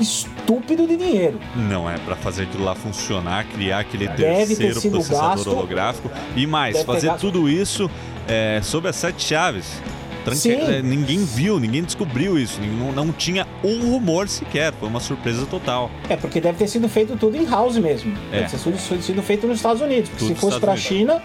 estúpido 0.00 0.86
de 0.86 0.96
dinheiro. 0.96 1.38
Não 1.54 1.88
é 1.88 1.96
pra 1.98 2.16
fazer 2.16 2.44
aquilo 2.44 2.64
lá 2.64 2.74
funcionar, 2.74 3.44
criar 3.46 3.80
aquele 3.80 4.08
Deve 4.08 4.54
ter 4.54 4.56
terceiro 4.56 4.80
processador 4.90 5.36
gasto. 5.36 5.50
holográfico 5.50 6.10
e 6.36 6.46
mais, 6.46 6.82
fazer 6.82 7.12
tudo 7.14 7.48
isso 7.48 7.90
é, 8.28 8.60
sob 8.62 8.88
as 8.88 8.96
sete 8.96 9.22
chaves. 9.22 9.80
Tranque- 10.24 10.52
é, 10.52 10.80
ninguém 10.80 11.22
viu, 11.22 11.60
ninguém 11.60 11.82
descobriu 11.82 12.38
isso, 12.38 12.58
não, 12.62 12.92
não 12.92 13.12
tinha 13.12 13.46
um 13.62 13.90
rumor 13.92 14.26
sequer, 14.26 14.72
foi 14.72 14.88
uma 14.88 14.98
surpresa 15.00 15.44
total. 15.44 15.90
É, 16.08 16.16
porque 16.16 16.40
deve 16.40 16.56
ter 16.56 16.66
sido 16.66 16.88
feito 16.88 17.14
tudo 17.18 17.36
em 17.36 17.44
house 17.44 17.76
mesmo. 17.76 18.16
É. 18.32 18.40
Deve 18.40 18.48
ter 18.56 18.58
sido, 19.02 19.22
feito 19.22 19.46
nos 19.46 19.56
Estados 19.58 19.82
Unidos. 19.82 20.08
Porque 20.08 20.24
Tudo 20.24 20.34
se 20.34 20.40
fosse 20.40 20.58
pra 20.58 20.74
Estados 20.76 20.82
China, 20.98 21.22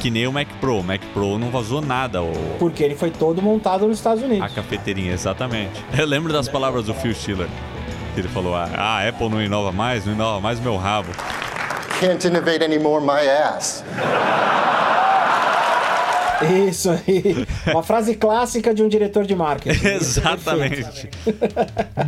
Que 0.00 0.10
nem 0.10 0.26
o 0.26 0.32
Mac 0.32 0.48
Pro, 0.60 0.80
o 0.80 0.84
Mac 0.84 1.00
Pro 1.14 1.38
não 1.38 1.48
vazou 1.48 1.80
nada, 1.80 2.22
o, 2.22 2.30
porque 2.58 2.82
ele 2.84 2.94
foi 2.94 3.10
todo 3.10 3.40
montado 3.40 3.86
nos 3.88 3.96
Estados 3.96 4.22
a 4.22 4.26
Unidos. 4.26 4.52
cafeteirinha, 4.52 5.14
exatamente. 5.14 5.70
Eu 5.98 6.04
lembro 6.06 6.30
das 6.30 6.46
palavras 6.46 6.84
do 6.84 6.92
Phil 6.92 7.14
Schiller, 7.14 7.48
que 8.14 8.20
ele 8.20 8.28
falou, 8.28 8.54
ah, 8.54 8.68
a 8.76 9.08
Apple 9.08 9.28
não 9.28 9.42
inova 9.42 9.72
mais, 9.72 10.04
não 10.04 10.12
inova 10.12 10.40
mais 10.40 10.60
meu 10.60 10.76
rabo. 10.76 11.08
Can't 12.00 12.26
innovate 12.26 12.62
anymore, 12.64 13.04
my 13.04 13.28
ass. 13.28 13.84
Isso 16.44 16.90
aí. 16.90 17.46
Uma 17.72 17.82
frase 17.82 18.14
clássica 18.14 18.74
de 18.74 18.82
um 18.82 18.88
diretor 18.88 19.24
de 19.24 19.34
marketing. 19.34 19.86
Exatamente. 19.86 21.08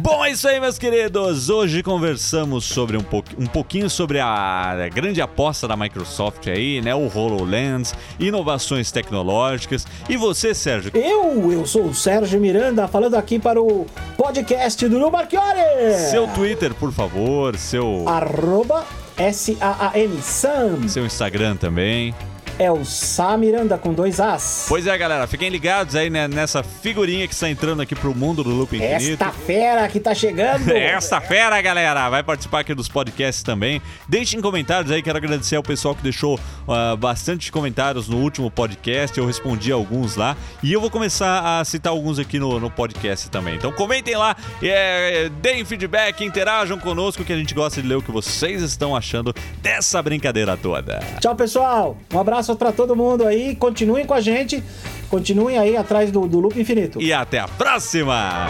Bom, 0.01 0.25
é 0.25 0.31
isso 0.31 0.49
aí, 0.49 0.61
meus 0.61 0.79
queridos. 0.79 1.49
Hoje 1.49 1.83
conversamos 1.83 2.65
sobre 2.65 2.97
um, 2.97 3.05
um 3.39 3.47
pouquinho 3.47 3.89
sobre 3.89 4.21
a 4.21 4.89
grande 4.93 5.21
aposta 5.21 5.69
da 5.69 5.77
Microsoft 5.77 6.47
aí, 6.49 6.81
né? 6.81 6.95
O 6.95 7.11
HoloLens, 7.15 7.95
inovações 8.19 8.91
tecnológicas. 8.91 9.87
E 10.09 10.17
você, 10.17 10.55
Sérgio? 10.55 10.91
Eu, 10.95 11.53
eu 11.53 11.67
sou 11.67 11.85
o 11.87 11.95
Sérgio 11.95 12.41
Miranda, 12.41 12.89
falando 12.89 13.15
aqui 13.15 13.39
para 13.39 13.61
o 13.61 13.87
podcast 14.17 14.87
do 14.89 15.11
Marchiori. 15.11 15.95
Seu 16.11 16.27
Twitter, 16.29 16.75
por 16.75 16.93
favor, 16.93 17.57
seu, 17.57 18.05
Arroba 18.09 18.85
S-A-A-M, 19.17 20.21
Sam. 20.23 20.89
seu 20.89 21.07
Instagram 21.07 21.57
também. 21.57 22.15
É 22.57 22.71
o 22.71 22.85
Sá 22.85 23.37
Miranda 23.37 23.77
com 23.77 23.93
dois 23.93 24.21
As. 24.21 24.67
Pois 24.69 24.87
é, 24.87 24.97
galera, 24.97 25.27
fiquem 25.27 25.49
ligados 25.49 25.97
aí 25.97 26.09
né, 26.09 26.29
nessa 26.29 26.63
figurinha 26.63 27.27
que 27.27 27.35
está 27.35 27.51
entrando 27.51 27.83
aqui 27.83 27.97
pro 27.97 28.15
mundo 28.15 28.45
do 28.45 28.51
Loop 28.51 28.77
Infinito. 28.77 29.25
Esta 29.25 29.33
fera 29.33 29.89
que 29.89 29.99
tá 29.99 30.15
chegando. 30.15 30.71
Essa 30.71 31.21
fera, 31.21 31.61
galera, 31.61 32.09
vai 32.09 32.23
participar 32.23 32.61
aqui 32.61 32.73
dos 32.73 32.89
podcasts 32.89 33.43
também. 33.43 33.83
Deixem 34.09 34.41
comentários 34.41 34.93
aí, 34.93 35.03
quero 35.03 35.19
agradecer 35.19 35.57
ao 35.57 35.65
pessoal 35.65 35.97
que 35.97 36.03
deixou 36.05 36.39
ah, 36.69 36.95
bastante 36.95 37.51
comentários 37.51 38.09
no 38.09 38.19
último 38.19 38.49
podcast. 38.53 39.19
Eu 39.19 39.27
respondi 39.27 39.73
alguns 39.73 40.15
lá 40.15 40.37
e 40.63 40.73
eu 40.73 40.81
vou 40.81 40.91
começar 40.91 41.59
a 41.59 41.65
citar 41.65 41.91
alguns 41.91 42.21
aqui 42.21 42.39
no, 42.39 42.61
no 42.61 42.71
podcast 42.71 43.29
também. 43.31 43.57
Então 43.57 43.73
comentem 43.73 44.15
lá, 44.17 44.37
é, 44.63 45.29
deem 45.41 45.65
feedback, 45.65 46.25
interajam 46.25 46.79
conosco 46.79 47.25
que 47.25 47.33
a 47.33 47.37
gente 47.37 47.53
gosta 47.53 47.83
de 47.83 47.89
ler 47.89 47.97
o 47.97 48.03
que 48.03 48.13
vocês 48.13 48.63
estão 48.63 48.95
achando 48.95 49.35
dessa 49.61 50.01
brincadeira 50.01 50.57
toda. 50.57 51.01
Tchau, 51.21 51.35
pessoal. 51.35 51.99
Um 52.13 52.21
abraço 52.21 52.44
pra 52.53 52.73
todo 52.73 52.97
mundo 52.97 53.25
aí. 53.27 53.55
Continuem 53.57 54.05
com 54.05 54.15
a 54.15 54.21
gente. 54.21 54.63
Continuem 55.09 55.57
aí 55.57 55.77
atrás 55.77 56.11
do, 56.11 56.27
do 56.27 56.41
Loop 56.41 56.61
Infinito. 56.61 57.01
E 57.01 57.13
até 57.13 57.39
a 57.39 57.47
próxima! 57.47 58.49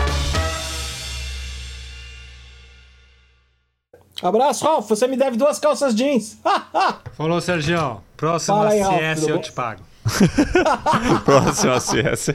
Abraço, 4.22 4.64
Ralf. 4.64 4.88
Você 4.88 5.06
me 5.06 5.16
deve 5.16 5.36
duas 5.36 5.58
calças 5.58 5.94
jeans. 5.94 6.38
Falou, 7.16 7.40
Sergião. 7.40 8.00
Próxima 8.16 8.56
Fala 8.56 8.70
aí, 8.70 8.80
Ralf, 8.80 8.96
CS 8.96 9.28
eu 9.28 9.36
bom? 9.36 9.42
te 9.42 9.52
pago. 9.52 9.82
Próxima 11.24 11.80
CS. 11.80 12.30